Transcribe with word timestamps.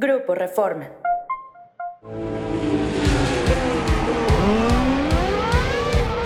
Grupo 0.00 0.34
Reforma. 0.34 0.88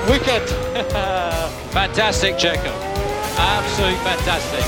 Wicked. 0.09 0.47
fantastic, 1.73 2.37
Checo. 2.37 2.71
Absolutely 3.37 3.99
fantastic. 4.05 4.65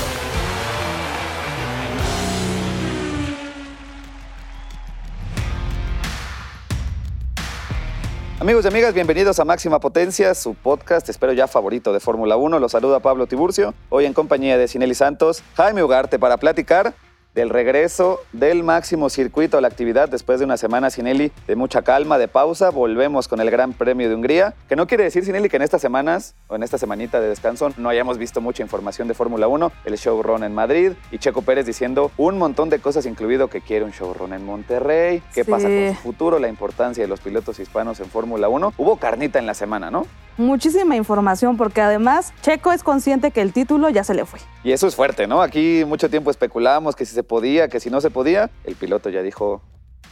Amigos 8.41 8.65
y 8.65 8.67
amigas, 8.67 8.93
bienvenidos 8.93 9.39
a 9.39 9.45
Máxima 9.45 9.79
Potencia, 9.79 10.35
su 10.35 10.53
podcast, 10.53 11.07
espero 11.07 11.31
ya 11.31 11.47
favorito 11.47 11.93
de 11.93 12.01
Fórmula 12.01 12.35
1. 12.35 12.59
Los 12.59 12.73
saluda 12.73 12.99
Pablo 12.99 13.25
Tiburcio, 13.25 13.73
hoy 13.87 14.03
en 14.03 14.13
compañía 14.13 14.57
de 14.57 14.67
Cineli 14.67 14.95
Santos, 14.95 15.43
Jaime 15.55 15.81
Ugarte 15.81 16.19
para 16.19 16.35
platicar 16.35 16.93
del 17.37 17.51
regreso 17.51 18.19
del 18.33 18.63
máximo 18.63 19.11
circuito 19.11 19.59
a 19.59 19.61
la 19.61 19.67
actividad 19.67 20.09
después 20.09 20.39
de 20.39 20.45
una 20.45 20.57
semana, 20.57 20.89
Sinelli, 20.89 21.31
de 21.45 21.55
mucha 21.55 21.83
calma, 21.83 22.17
de 22.17 22.27
pausa. 22.27 22.71
Volvemos 22.71 23.27
con 23.27 23.39
el 23.39 23.51
Gran 23.51 23.73
Premio 23.73 24.09
de 24.09 24.15
Hungría, 24.15 24.55
que 24.67 24.75
no 24.75 24.87
quiere 24.87 25.03
decir, 25.03 25.23
Sinelli, 25.23 25.47
que 25.47 25.57
en 25.57 25.61
estas 25.61 25.79
semanas 25.79 26.33
o 26.47 26.55
en 26.55 26.63
esta 26.63 26.79
semanita 26.79 27.21
de 27.21 27.29
descanso 27.29 27.69
no 27.77 27.89
hayamos 27.89 28.17
visto 28.17 28.41
mucha 28.41 28.63
información 28.63 29.07
de 29.07 29.13
Fórmula 29.13 29.47
1, 29.47 29.71
el 29.85 29.95
showrun 29.97 30.43
en 30.45 30.55
Madrid 30.55 30.93
y 31.11 31.19
Checo 31.19 31.43
Pérez 31.43 31.67
diciendo 31.67 32.09
un 32.17 32.39
montón 32.39 32.71
de 32.71 32.79
cosas, 32.79 33.05
incluido 33.05 33.49
que 33.49 33.61
quiere 33.61 33.85
un 33.85 33.91
showrun 33.91 34.33
en 34.33 34.43
Monterrey, 34.43 35.21
qué 35.35 35.43
Sí. 35.43 35.51
pasa 35.51 35.67
con 35.67 35.89
su 35.89 36.01
futuro, 36.01 36.39
la 36.39 36.47
importancia 36.47 37.03
de 37.03 37.07
los 37.07 37.19
pilotos 37.19 37.59
hispanos 37.59 37.99
en 37.99 38.07
Fórmula 38.07 38.49
1. 38.49 38.73
Hubo 38.79 38.97
carnita 38.97 39.37
en 39.37 39.45
la 39.45 39.53
semana, 39.53 39.91
¿no? 39.91 40.07
Muchísima 40.37 40.95
información 40.95 41.57
porque 41.57 41.81
además 41.81 42.33
Checo 42.41 42.71
es 42.71 42.83
consciente 42.83 43.31
que 43.31 43.41
el 43.41 43.53
título 43.53 43.89
ya 43.89 44.03
se 44.03 44.13
le 44.13 44.25
fue. 44.25 44.39
Y 44.63 44.71
eso 44.71 44.87
es 44.87 44.95
fuerte, 44.95 45.27
¿no? 45.27 45.41
Aquí 45.41 45.83
mucho 45.85 46.09
tiempo 46.09 46.29
especulábamos 46.29 46.95
que 46.95 47.05
si 47.05 47.15
se 47.15 47.23
podía, 47.23 47.67
que 47.69 47.79
si 47.79 47.89
no 47.89 48.01
se 48.01 48.11
podía. 48.11 48.49
El 48.63 48.75
piloto 48.75 49.09
ya 49.09 49.21
dijo. 49.21 49.61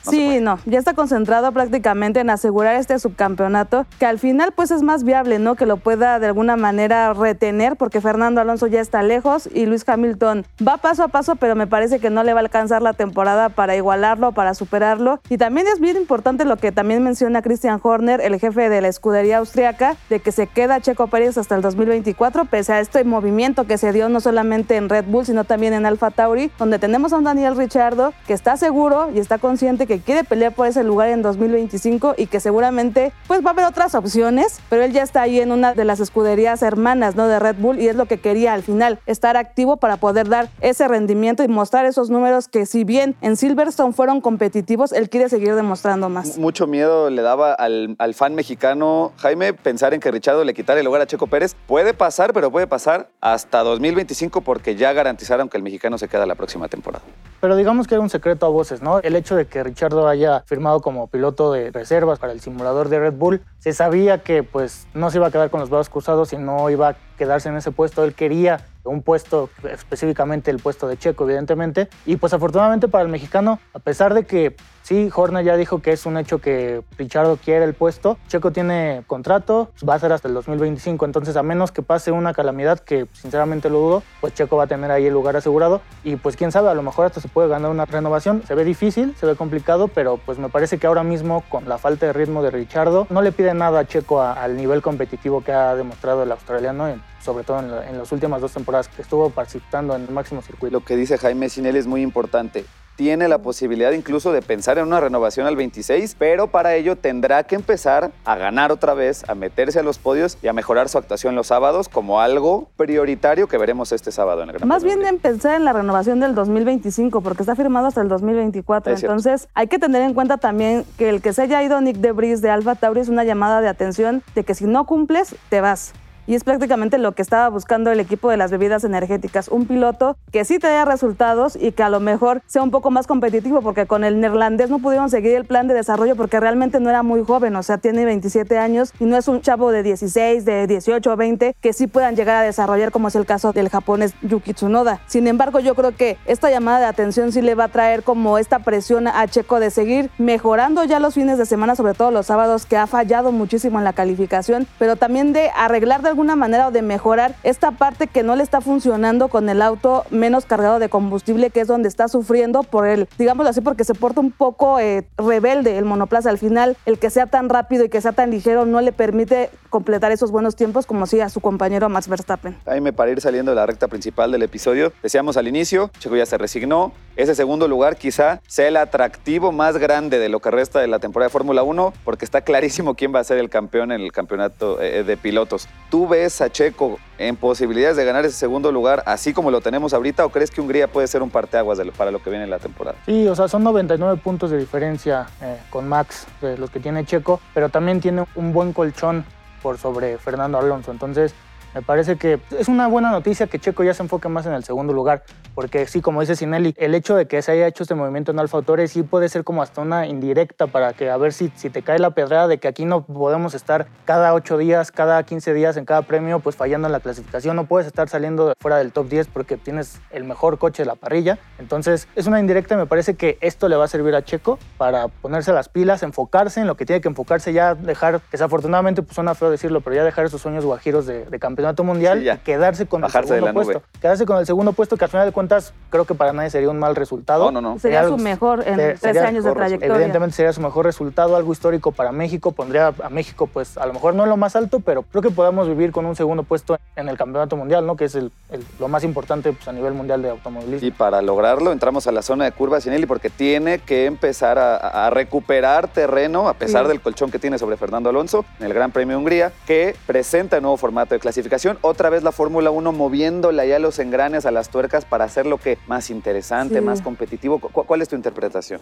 No 0.06 0.12
sí, 0.12 0.40
no, 0.40 0.60
ya 0.66 0.80
está 0.80 0.94
concentrado 0.94 1.52
prácticamente 1.52 2.20
en 2.20 2.30
asegurar 2.30 2.76
este 2.76 2.98
subcampeonato, 3.00 3.86
que 4.00 4.06
al 4.06 4.20
final 4.20 4.52
pues 4.56 4.72
es 4.72 4.82
más 4.82 5.04
viable, 5.04 5.40
¿no? 5.40 5.56
Que 5.56 5.66
lo 5.66 5.78
pueda 5.78 6.20
de 6.20 6.28
alguna 6.28 6.56
manera 6.56 7.14
retener, 7.14 7.76
porque 7.76 8.02
Fernando 8.02 8.42
Alonso 8.42 8.68
ya 8.68 8.82
está 8.82 9.04
lejos 9.04 9.50
y 9.54 9.66
Luis 9.66 9.88
Hamilton 9.88 10.46
va 10.66 10.78
paso 10.78 11.04
a 11.04 11.08
paso, 11.08 11.36
pero 11.36 11.56
me 11.56 11.68
parece 11.68 12.00
que 12.00 12.10
no 12.10 12.24
le 12.24 12.34
va 12.34 12.40
a 12.40 12.44
alcanzar 12.44 12.82
la 12.82 12.94
temporada 12.94 13.50
para 13.50 13.76
igualarlo, 13.76 14.32
para 14.32 14.54
superarlo. 14.54 15.20
Y 15.30 15.38
también 15.38 15.68
es 15.68 15.80
bien 15.80 15.98
importante 15.98 16.46
lo 16.46 16.58
que 16.58 16.72
también 16.72 17.04
menciona 17.04 17.42
Christian 17.42 17.80
Horner, 17.82 18.22
el 18.22 18.40
jefe 18.40 18.70
de 18.70 18.82
la 18.82 18.88
escudería 18.88 19.38
austriaca, 19.38 19.96
de 20.10 20.20
que 20.20 20.32
se 20.32 20.48
queda 20.48 20.82
Checo 20.82 21.08
Pérez 21.08 21.38
hasta 21.38 21.56
el 21.56 21.62
2024, 21.62 22.46
pese 22.46 22.74
a 22.74 22.80
este 22.80 23.04
movimiento 23.04 23.66
que 23.66 23.78
se 23.78 23.92
dio 23.92 24.10
no 24.10 24.20
solamente 24.20 24.76
en 24.76 24.90
Red 24.90 25.06
Bull, 25.06 25.26
sino 25.26 25.44
también 25.44 25.74
en 25.74 25.86
Alfa 25.86 26.12
Tauri, 26.12 26.52
donde 26.58 26.80
tenemos 26.80 27.14
a 27.14 27.18
un 27.18 27.24
Daniel 27.24 27.56
Ricciardo 27.56 28.14
que 28.28 28.34
está 28.34 28.58
seguro 28.58 29.10
y 29.14 29.20
está 29.20 29.38
consciente 29.38 29.88
que 29.88 29.95
quiere 30.00 30.24
pelear 30.24 30.54
por 30.54 30.68
ese 30.68 30.84
lugar 30.84 31.10
en 31.10 31.22
2025 31.22 32.16
y 32.18 32.28
que 32.28 32.40
seguramente 32.40 33.12
pues 33.28 33.44
va 33.44 33.50
a 33.50 33.54
haber 33.54 33.66
otras 33.66 33.96
opciones, 33.96 34.60
pero 34.70 34.84
él 34.84 34.92
ya 34.92 35.04
está 35.04 35.22
ahí 35.22 35.40
en 35.40 35.52
una 35.52 35.74
de 35.74 35.86
las 35.86 36.00
escuderías 36.00 36.62
hermanas, 36.62 37.16
¿no? 37.16 37.28
De 37.28 37.40
Red 37.40 37.58
Bull 37.58 37.80
y 37.80 37.88
es 37.88 37.96
lo 37.96 38.06
que 38.06 38.20
quería 38.20 38.54
al 38.54 38.64
final, 38.64 39.00
estar 39.06 39.38
activo 39.38 39.78
para 39.78 39.98
poder 39.98 40.30
dar 40.30 40.50
ese 40.62 40.88
rendimiento 40.88 41.44
y 41.44 41.48
mostrar 41.48 41.86
esos 41.86 42.10
números 42.10 42.48
que 42.48 42.66
si 42.66 42.84
bien 42.84 43.16
en 43.22 43.38
Silverstone 43.38 43.94
fueron 43.94 44.22
competitivos, 44.22 44.92
él 44.92 45.10
quiere 45.10 45.30
seguir 45.30 45.56
demostrando 45.56 46.10
más. 46.10 46.38
Mucho 46.38 46.68
miedo 46.68 47.10
le 47.10 47.22
daba 47.22 47.54
al, 47.54 47.96
al 48.00 48.14
fan 48.14 48.36
mexicano, 48.36 49.14
Jaime, 49.18 49.54
pensar 49.54 49.94
en 49.94 50.00
que 50.00 50.12
Richardo 50.12 50.44
le 50.44 50.54
quitara 50.54 50.80
el 50.80 50.86
lugar 50.86 51.02
a 51.02 51.08
Checo 51.08 51.28
Pérez. 51.28 51.56
Puede 51.68 51.94
pasar, 51.94 52.34
pero 52.34 52.52
puede 52.52 52.68
pasar 52.68 53.10
hasta 53.22 53.64
2025 53.64 54.42
porque 54.42 54.76
ya 54.76 54.94
garantizaron 54.94 55.50
que 55.50 55.58
el 55.58 55.64
mexicano 55.64 55.98
se 55.98 56.08
queda 56.08 56.26
la 56.26 56.36
próxima 56.36 56.68
temporada. 56.68 57.04
Pero 57.46 57.58
digamos 57.58 57.86
que 57.86 57.94
era 57.94 58.02
un 58.02 58.10
secreto 58.10 58.48
a 58.48 58.50
voces, 58.50 58.82
¿no? 58.82 58.98
El 59.02 59.16
hecho 59.16 59.36
de 59.36 59.46
que 59.46 59.64
Richardo 59.64 60.08
haya 60.08 60.42
firmado 60.48 60.82
como 60.82 61.06
piloto 61.06 61.52
de 61.52 61.70
reservas 61.70 62.18
para 62.18 62.34
el 62.34 62.42
simulador 62.42 62.90
de 62.90 62.98
Red 62.98 63.14
Bull, 63.14 63.44
se 63.60 63.72
sabía 63.72 64.24
que 64.24 64.42
pues 64.42 64.88
no 64.96 65.12
se 65.12 65.20
iba 65.20 65.28
a 65.28 65.32
quedar 65.32 65.52
con 65.52 65.60
los 65.60 65.70
brazos 65.70 65.92
cruzados 65.92 66.34
y 66.34 66.38
no 66.38 66.72
iba 66.72 66.90
a 66.90 66.96
quedarse 67.20 67.50
en 67.50 67.58
ese 67.58 67.70
puesto. 67.70 68.04
Él 68.04 68.16
quería 68.16 68.66
un 68.84 69.04
puesto, 69.04 69.52
específicamente 69.70 70.50
el 70.50 70.58
puesto 70.58 70.88
de 70.88 70.98
Checo, 70.98 71.26
evidentemente. 71.26 71.88
Y 72.08 72.16
pues 72.16 72.34
afortunadamente 72.34 72.88
para 72.88 73.04
el 73.04 73.10
mexicano, 73.10 73.60
a 73.76 73.78
pesar 73.78 74.16
de 74.16 74.26
que 74.26 74.56
sí, 74.86 75.10
Horner 75.14 75.44
ya 75.44 75.58
dijo 75.58 75.82
que 75.82 75.92
es 75.92 76.06
un 76.06 76.16
hecho 76.18 76.40
que 76.40 76.84
Richardo 76.98 77.38
quiere 77.44 77.66
el 77.66 77.74
puesto, 77.74 78.18
Checo 78.28 78.52
tiene 78.52 79.04
contrato, 79.08 79.72
va 79.88 79.96
a 79.96 80.00
ser 80.00 80.12
hasta 80.14 80.28
el 80.28 80.36
2025. 80.36 81.06
Entonces, 81.06 81.36
a 81.36 81.42
menos 81.44 81.72
que 81.72 81.82
pase 81.82 82.12
una 82.12 82.34
calamidad, 82.34 82.80
que 82.80 83.08
sinceramente 83.14 83.70
lo 83.70 83.80
dudo, 83.80 84.04
pues 84.22 84.34
Checo 84.36 84.58
va 84.58 84.66
a 84.66 84.68
tener 84.68 84.92
ahí 84.92 85.08
el 85.08 85.14
lugar 85.14 85.36
asegurado. 85.36 85.82
Y 86.04 86.18
pues 86.18 86.36
quién 86.36 86.52
sabe, 86.52 86.70
a 86.70 86.74
lo 86.76 86.84
mejor 86.84 87.08
hasta 87.08 87.20
se 87.20 87.28
puede 87.28 87.48
ganar 87.50 87.72
una 87.72 87.86
renovación. 87.86 88.44
Se 88.48 88.54
ve 88.54 88.64
difícil, 88.64 89.16
se 89.20 89.26
ve 89.26 89.36
complicado, 89.36 89.88
pero 89.88 90.18
pues 90.18 90.38
me 90.38 90.50
parece 90.50 90.78
que 90.78 90.86
ahora 90.86 91.04
mismo 91.04 91.44
con 91.50 91.68
la 91.68 91.78
falta 91.80 92.06
de 92.06 92.14
ritmo 92.14 92.44
de 92.44 92.52
Richardo, 92.52 93.08
no 93.10 93.22
le 93.24 93.32
pide 93.32 93.54
nada 93.56 93.80
a 93.80 93.86
Checo 93.88 94.22
al 94.22 94.56
nivel 94.56 94.82
competitivo 94.84 95.44
que 95.44 95.52
ha 95.52 95.76
demostrado 95.76 96.22
el 96.24 96.32
australiano, 96.32 96.88
sobre 97.24 97.44
todo 97.44 97.60
en, 97.60 97.72
la- 97.72 97.90
en 97.90 97.98
las 97.98 98.12
últimas 98.12 98.40
dos 98.40 98.52
temporadas 98.54 98.88
que 98.88 99.02
estuvo 99.02 99.32
participando 99.32 99.96
en 99.96 100.04
el 100.04 100.12
máximo 100.12 100.42
circuito. 100.44 100.78
Lo 100.80 100.86
que 100.86 100.96
dice 100.96 101.18
Jaime 101.18 101.50
Sinelli 101.50 101.80
es 101.80 101.88
muy 101.88 102.02
importante. 102.04 102.66
Tiene 102.96 103.28
la 103.28 103.40
posibilidad 103.40 103.92
incluso 103.92 104.32
de 104.32 104.42
pensar 104.42 104.78
en 104.78 104.88
una 104.88 105.02
renovación 105.02 105.48
al 105.48 105.56
26, 105.56 106.16
pero 106.18 106.48
para 106.48 106.76
ello 106.76 106.96
tendrá 106.96 107.44
que 107.44 107.56
empezar 107.56 108.12
a 108.24 108.36
ganar 108.36 108.72
otra 108.72 108.94
vez, 108.94 109.28
a 109.30 109.36
meterse 109.36 109.80
a 109.80 109.84
los 109.84 109.98
podios 109.98 110.38
y 110.42 110.48
a 110.48 110.54
mejorar 110.54 110.88
su 110.88 110.98
actuación 110.98 111.36
los 111.36 111.48
sábados 111.48 111.90
como 111.90 112.22
algo 112.22 112.70
prioritario 112.78 113.48
que 113.48 113.58
veremos 113.58 113.92
este 113.92 114.12
sábado 114.12 114.44
en 114.44 114.50
el 114.50 114.58
Gran 114.58 114.68
Más 114.68 114.84
bien 114.84 115.02
de 115.02 115.10
en 115.10 115.20
pensar 115.20 115.56
en 115.56 115.66
la 115.66 115.74
renovación 115.74 116.20
del 116.20 116.36
2025, 116.36 117.22
porque 117.22 117.44
está 117.44 117.56
firmado 117.56 117.88
hasta 117.88 118.02
el 118.02 118.08
2024. 118.08 118.94
Es 118.94 119.00
cierto. 119.00 119.14
Entonces, 119.14 119.50
hay 119.54 119.68
que 119.68 119.78
tener 119.78 120.02
en 120.02 120.14
cuenta 120.14 120.38
también 120.38 120.86
que 120.98 121.10
el 121.10 121.22
que 121.22 121.34
se 121.34 121.42
haya 121.42 121.62
ido 121.64 121.82
Nick 121.82 121.98
Debris 121.98 122.42
de 122.42 122.50
Alfa 122.50 122.76
Tauri 122.76 123.02
es 123.02 123.10
una 123.10 123.24
llamada 123.24 123.62
de 123.62 123.68
atención 123.68 124.24
de 124.36 124.44
que 124.44 124.56
si 124.56 124.66
no 124.66 124.86
cumples, 124.86 125.36
te 125.50 125.62
vas. 125.62 125.94
Y 126.28 126.36
es 126.36 126.44
prácticamente 126.44 126.98
lo 126.98 127.12
que 127.14 127.22
estaba 127.22 127.50
buscando 127.50 127.92
el 127.92 128.00
equipo 128.00 128.30
de 128.30 128.38
las 128.38 128.52
bebidas 128.52 128.84
energéticas. 128.84 129.48
Un 129.48 129.66
piloto 129.66 130.18
que 130.32 130.46
sí 130.46 130.60
te 130.60 130.68
dé 130.68 130.84
resultados 130.86 131.56
y 131.56 131.72
que 131.72 131.84
a 131.84 131.90
lo 131.90 132.00
mejor 132.00 132.42
sea 132.48 132.64
un 132.64 132.72
poco 132.72 132.92
más 132.92 133.08
competitivo, 133.08 133.62
porque 133.62 133.86
con 133.86 134.04
el 134.04 134.20
neerlandés 134.20 134.70
no 134.70 134.80
pudieron 134.80 135.10
seguir 135.10 135.36
el 135.36 135.46
plan 135.46 135.68
de 135.68 135.74
desarrollo 135.74 136.16
porque 136.16 136.40
realmente 136.40 136.80
no 136.80 136.90
era 136.90 137.04
muy 137.04 137.24
joven, 137.24 137.56
o 137.56 137.64
sea, 137.64 137.78
tiene 137.78 138.06
27 138.06 138.58
años 138.58 138.94
y 139.00 139.06
no 139.06 139.18
es 139.18 139.28
un 139.28 139.42
chavo 139.42 139.72
de 139.72 139.84
16, 139.84 140.46
de 140.46 140.68
18 140.68 141.12
o 141.12 141.16
20 141.16 141.56
que 141.62 141.74
sí 141.74 141.88
puedan 141.88 142.16
llegar 142.16 142.38
a 142.38 142.42
desarrollar, 142.42 142.92
como 142.92 143.08
es 143.08 143.16
el 143.16 143.26
caso 143.26 143.52
del 143.54 143.70
japonés 143.70 144.14
Yuki 144.22 144.54
Tsunoda. 144.54 145.02
Sin 145.08 145.28
embargo, 145.28 145.60
yo 145.60 145.76
creo 145.76 145.96
que 145.96 146.18
esta 146.26 146.50
llamada 146.50 146.80
de 146.80 146.86
atención 146.86 147.32
sí 147.32 147.42
le 147.42 147.56
va 147.56 147.66
a 147.66 147.70
traer 147.70 148.04
como 148.04 148.38
esta 148.38 148.60
presión 148.60 149.08
a 149.08 149.28
Checo 149.28 149.60
de 149.60 149.70
seguir 149.70 150.10
mejorando 150.18 150.84
ya 150.84 151.00
los 151.00 151.14
fines 151.14 151.38
de 151.38 151.46
semana, 151.46 151.76
sobre 151.76 151.94
todo 151.94 152.12
los 152.12 152.26
sábados, 152.26 152.66
que 152.66 152.78
ha 152.78 152.88
fallado 152.88 153.32
muchísimo 153.32 153.78
en 153.78 153.84
la 153.84 153.94
calificación, 153.94 154.68
pero 154.80 154.96
también 154.96 155.34
de 155.34 155.52
arreglar 155.56 156.02
de 156.02 156.15
alguna 156.16 156.38
manera 156.38 156.70
o 156.70 156.72
de 156.72 156.82
mejorar 156.82 157.36
esta 157.44 157.72
parte 157.72 158.08
que 158.08 158.24
no 158.24 158.38
le 158.38 158.44
está 158.44 158.62
funcionando 158.62 159.28
con 159.28 159.50
el 159.50 159.62
auto 159.62 160.06
menos 160.12 160.46
cargado 160.46 160.80
de 160.80 160.88
combustible, 160.88 161.50
que 161.50 161.60
es 161.60 161.68
donde 161.68 161.90
está 161.90 162.08
sufriendo 162.08 162.64
por 162.64 162.88
el, 162.88 163.10
digámoslo 163.18 163.50
así, 163.50 163.60
porque 163.60 163.84
se 163.84 163.94
porta 163.94 164.22
un 164.22 164.32
poco 164.32 164.80
eh, 164.80 165.06
rebelde 165.18 165.78
el 165.78 165.84
monoplaza. 165.84 166.30
Al 166.30 166.38
final, 166.38 166.78
el 166.86 167.00
que 167.00 167.10
sea 167.10 167.28
tan 167.28 167.50
rápido 167.50 167.84
y 167.84 167.90
que 167.90 168.00
sea 168.00 168.14
tan 168.14 168.32
ligero 168.32 168.66
no 168.66 168.80
le 168.80 168.94
permite 168.94 169.50
completar 169.70 170.14
esos 170.14 170.32
buenos 170.32 170.56
tiempos 170.56 170.86
como 170.86 171.06
sí 171.06 171.20
a 171.20 171.28
su 171.28 171.42
compañero 171.42 171.90
Max 171.90 172.08
Verstappen. 172.08 172.56
Jaime, 172.64 172.94
para 172.94 173.12
ir 173.12 173.20
saliendo 173.20 173.52
de 173.52 173.56
la 173.56 173.66
recta 173.66 173.90
principal 173.90 174.32
del 174.32 174.44
episodio, 174.44 174.94
decíamos 175.04 175.36
al 175.36 175.50
inicio, 175.50 175.92
Checo 176.00 176.16
ya 176.16 176.26
se 176.26 176.38
resignó. 176.38 176.94
Ese 177.16 177.34
segundo 177.34 177.70
lugar 177.70 177.96
quizá 177.96 178.42
sea 178.46 178.68
el 178.68 178.76
atractivo 178.76 179.54
más 179.54 179.78
grande 179.78 180.20
de 180.20 180.28
lo 180.28 180.42
que 180.42 180.52
resta 180.52 180.82
de 180.82 180.88
la 180.88 181.00
temporada 181.00 181.28
de 181.28 181.32
Fórmula 181.32 181.64
1, 181.64 181.94
porque 182.04 182.26
está 182.26 182.42
clarísimo 182.42 182.96
quién 182.96 183.16
va 183.16 183.22
a 183.22 183.24
ser 183.24 183.38
el 183.38 183.50
campeón 183.50 183.94
en 183.94 184.02
el 184.02 184.12
campeonato 184.12 184.82
eh, 184.82 185.06
de 185.06 185.16
pilotos. 185.16 185.70
¿Tú 185.90 186.10
ves 186.10 186.42
a 186.42 186.50
Checo 186.50 187.00
en 187.18 187.38
posibilidades 187.38 187.96
de 187.96 188.04
ganar 188.04 188.26
ese 188.26 188.36
segundo 188.36 188.70
lugar 188.70 189.02
así 189.06 189.32
como 189.32 189.50
lo 189.50 189.62
tenemos 189.62 189.94
ahorita 189.94 190.26
o 190.26 190.30
crees 190.30 190.52
que 190.52 190.60
Hungría 190.60 190.90
puede 190.90 191.08
ser 191.08 191.24
un 191.24 191.30
parteaguas 191.30 191.80
para 191.98 192.12
lo 192.12 192.22
que 192.22 192.30
viene 192.30 192.44
en 192.44 192.50
la 192.50 192.60
temporada? 192.60 192.98
Sí, 193.06 193.26
o 193.30 193.36
sea, 193.36 193.48
son 193.48 193.64
99 193.64 194.20
puntos 194.22 194.52
de 194.52 194.58
diferencia 194.58 195.28
eh, 195.42 195.58
con 195.70 195.88
Max, 195.88 196.28
de 196.42 196.58
los 196.58 196.70
que 196.70 196.82
tiene 196.82 197.06
Checo, 197.06 197.40
pero 197.54 197.70
también 197.70 198.02
tiene 198.02 198.26
un 198.36 198.52
buen 198.52 198.74
colchón 198.74 199.24
por 199.62 199.78
sobre 199.78 200.18
Fernando 200.18 200.58
Alonso. 200.58 200.92
Entonces, 200.92 201.34
me 201.76 201.82
parece 201.82 202.16
que 202.16 202.40
es 202.58 202.70
una 202.70 202.88
buena 202.88 203.12
noticia 203.12 203.48
que 203.48 203.60
Checo 203.60 203.84
ya 203.84 203.94
se 203.94 204.02
enfoque 204.02 204.30
más 204.30 204.46
en 204.46 204.54
el 204.54 204.64
segundo 204.64 204.94
lugar, 204.94 205.24
porque 205.56 205.86
sí, 205.88 206.00
como 206.00 206.22
dice 206.22 206.38
Sinelli, 206.38 206.74
el 206.78 206.96
hecho 206.96 207.18
de 207.18 207.28
que 207.28 207.42
se 207.42 207.52
haya 207.52 207.68
hecho 207.68 207.84
este 207.84 207.96
movimiento 207.96 208.32
en 208.32 208.40
Alfa 208.40 208.62
Tauri 208.62 208.88
sí 208.88 209.04
puede 209.04 209.28
ser 209.28 209.44
como 209.44 209.62
hasta 209.62 209.82
una 209.82 210.08
indirecta 210.08 210.68
para 210.68 210.94
que 210.94 211.10
a 211.10 211.18
ver 211.18 211.34
si, 211.34 211.52
si 211.58 211.70
te 211.70 211.82
cae 211.82 212.00
la 212.00 212.12
pedrada 212.12 212.48
de 212.48 212.60
que 212.60 212.70
aquí 212.70 212.86
no 212.86 213.06
podemos 213.06 213.56
estar 213.56 213.88
cada 214.06 214.34
8 214.34 214.58
días, 214.58 214.94
cada 214.94 215.22
15 215.22 215.54
días 215.54 215.76
en 215.76 215.84
cada 215.84 216.04
premio, 216.04 216.40
pues 216.40 216.56
fallando 216.56 216.88
en 216.88 216.94
la 216.94 217.02
clasificación, 217.02 217.58
no 217.58 217.66
puedes 217.66 217.88
estar 217.88 218.08
saliendo 218.08 218.54
fuera 218.58 218.78
del 218.78 218.94
top 218.94 219.10
10 219.10 219.28
porque 219.28 219.58
tienes 219.58 220.00
el 220.12 220.24
mejor 220.24 220.58
coche 220.58 220.84
de 220.84 220.88
la 220.88 220.96
parrilla. 220.96 221.40
Entonces, 221.60 222.08
es 222.16 222.26
una 222.26 222.40
indirecta 222.40 222.76
y 222.76 222.78
me 222.78 222.86
parece 222.86 223.16
que 223.16 223.38
esto 223.42 223.68
le 223.68 223.76
va 223.76 223.84
a 223.84 223.90
servir 223.90 224.16
a 224.16 224.24
Checo 224.24 224.60
para 224.78 225.10
ponerse 225.10 225.52
las 225.52 225.68
pilas, 225.68 226.04
enfocarse 226.04 226.62
en 226.62 226.68
lo 226.68 226.76
que 226.76 226.86
tiene 226.86 227.02
que 227.02 227.10
enfocarse, 227.10 227.52
ya 227.52 227.76
dejar, 227.76 228.22
desafortunadamente 228.32 229.02
pues 229.02 229.16
suena 229.16 229.36
feo 229.36 229.50
decirlo, 229.50 229.82
pero 229.82 229.98
ya 229.98 230.06
dejar 230.06 230.26
esos 230.26 230.42
sueños 230.42 230.64
guajiros 230.64 231.06
de, 231.06 231.26
de 231.26 231.38
campeón 231.38 231.65
campeonato 231.66 231.84
mundial 231.84 232.20
Sí, 232.22 232.30
y 232.30 232.38
quedarse 232.44 232.86
con 232.86 233.02
Bajarse 233.02 233.34
el 233.36 233.40
segundo 233.44 233.64
puesto. 233.64 233.84
Quedarse 234.00 234.26
con 234.26 234.38
el 234.38 234.46
segundo 234.46 234.74
puesto, 234.74 234.98
que 234.98 235.06
al 235.06 235.10
final 235.12 235.26
de 235.26 235.32
cuentas 235.32 235.74
creo 235.90 236.06
que 236.06 236.14
para 236.14 236.32
nadie 236.34 236.50
sería 236.50 236.70
un 236.70 236.78
mal 236.78 236.96
resultado. 236.96 237.52
No, 237.52 237.62
no, 237.62 237.74
no. 237.74 237.80
Sería 237.80 238.06
su 238.08 238.18
mejor 238.18 238.60
en 238.68 238.76
se- 238.76 238.82
13 238.90 238.98
sería 239.00 239.28
años 239.28 239.44
de 239.44 239.52
trayectoria. 239.54 239.96
Evidentemente 239.96 240.36
sería 240.36 240.54
su 240.54 240.62
mejor 240.62 240.86
resultado, 240.86 241.36
algo 241.36 241.52
histórico 241.52 241.92
para 241.92 242.12
México. 242.12 242.52
Pondría 242.52 242.94
a 243.04 243.10
México, 243.10 243.48
pues 243.48 243.78
a 243.78 243.86
lo 243.86 243.94
mejor 243.94 244.14
no 244.16 244.24
en 244.24 244.30
lo 244.30 244.38
más 244.38 244.56
alto, 244.56 244.80
pero 244.80 245.04
creo 245.04 245.22
que 245.22 245.32
podemos 245.32 245.68
vivir 245.68 245.92
con 245.92 246.06
un 246.06 246.16
segundo 246.16 246.44
puesto 246.44 246.78
en 246.96 247.10
el 247.10 247.18
campeonato 247.18 247.56
mundial, 247.58 247.86
¿no? 247.86 247.96
Que 247.96 248.06
es 248.06 248.16
el- 248.16 248.32
el- 248.52 248.64
lo 248.80 248.88
más 248.88 249.04
importante 249.04 249.52
pues, 249.54 249.68
a 249.68 249.72
nivel 249.72 249.94
mundial 249.94 250.22
de 250.22 250.30
automovilismo. 250.30 250.88
Y 250.88 250.92
para 250.92 251.22
lograrlo 251.22 251.72
entramos 251.72 252.08
a 252.08 252.12
la 252.12 252.22
zona 252.22 252.46
de 252.46 252.52
curva 252.52 252.80
Sinelli 252.82 253.06
porque 253.06 253.30
tiene 253.30 253.80
que 253.80 254.06
empezar 254.06 254.58
a, 254.60 255.06
a 255.08 255.10
recuperar 255.10 255.88
terreno 255.88 256.48
a 256.48 256.54
pesar 256.54 256.84
Sí. 256.84 256.90
del 256.90 257.02
colchón 257.02 257.32
que 257.32 257.40
tiene 257.40 257.58
sobre 257.58 257.78
Fernando 257.78 258.10
Alonso 258.10 258.46
en 258.60 258.66
el 258.68 258.74
Gran 258.74 258.92
Premio 258.92 259.16
de 259.16 259.18
Hungría 259.18 259.52
que 259.66 259.96
presenta 260.06 260.58
el 260.58 260.62
nuevo 260.62 260.78
formato 260.78 261.14
de 261.16 261.20
clasificación. 261.20 261.55
Otra 261.82 262.10
vez 262.10 262.24
la 262.24 262.32
Fórmula 262.32 262.70
1 262.72 262.92
moviéndole 262.92 263.68
ya 263.68 263.80
los 263.80 264.00
engranes 264.00 264.46
a 264.46 264.52
las 264.52 264.70
tuercas 264.70 265.06
para 265.06 265.24
hacerlo 265.26 265.58
que 265.58 265.78
más 265.88 266.10
interesante, 266.10 266.76
Sí. 266.80 266.82
más 266.82 267.02
competitivo. 267.02 267.60
¿Cu- 267.60 267.84
¿Cuál 267.86 268.02
es 268.02 268.10
tu 268.10 268.16
interpretación? 268.16 268.80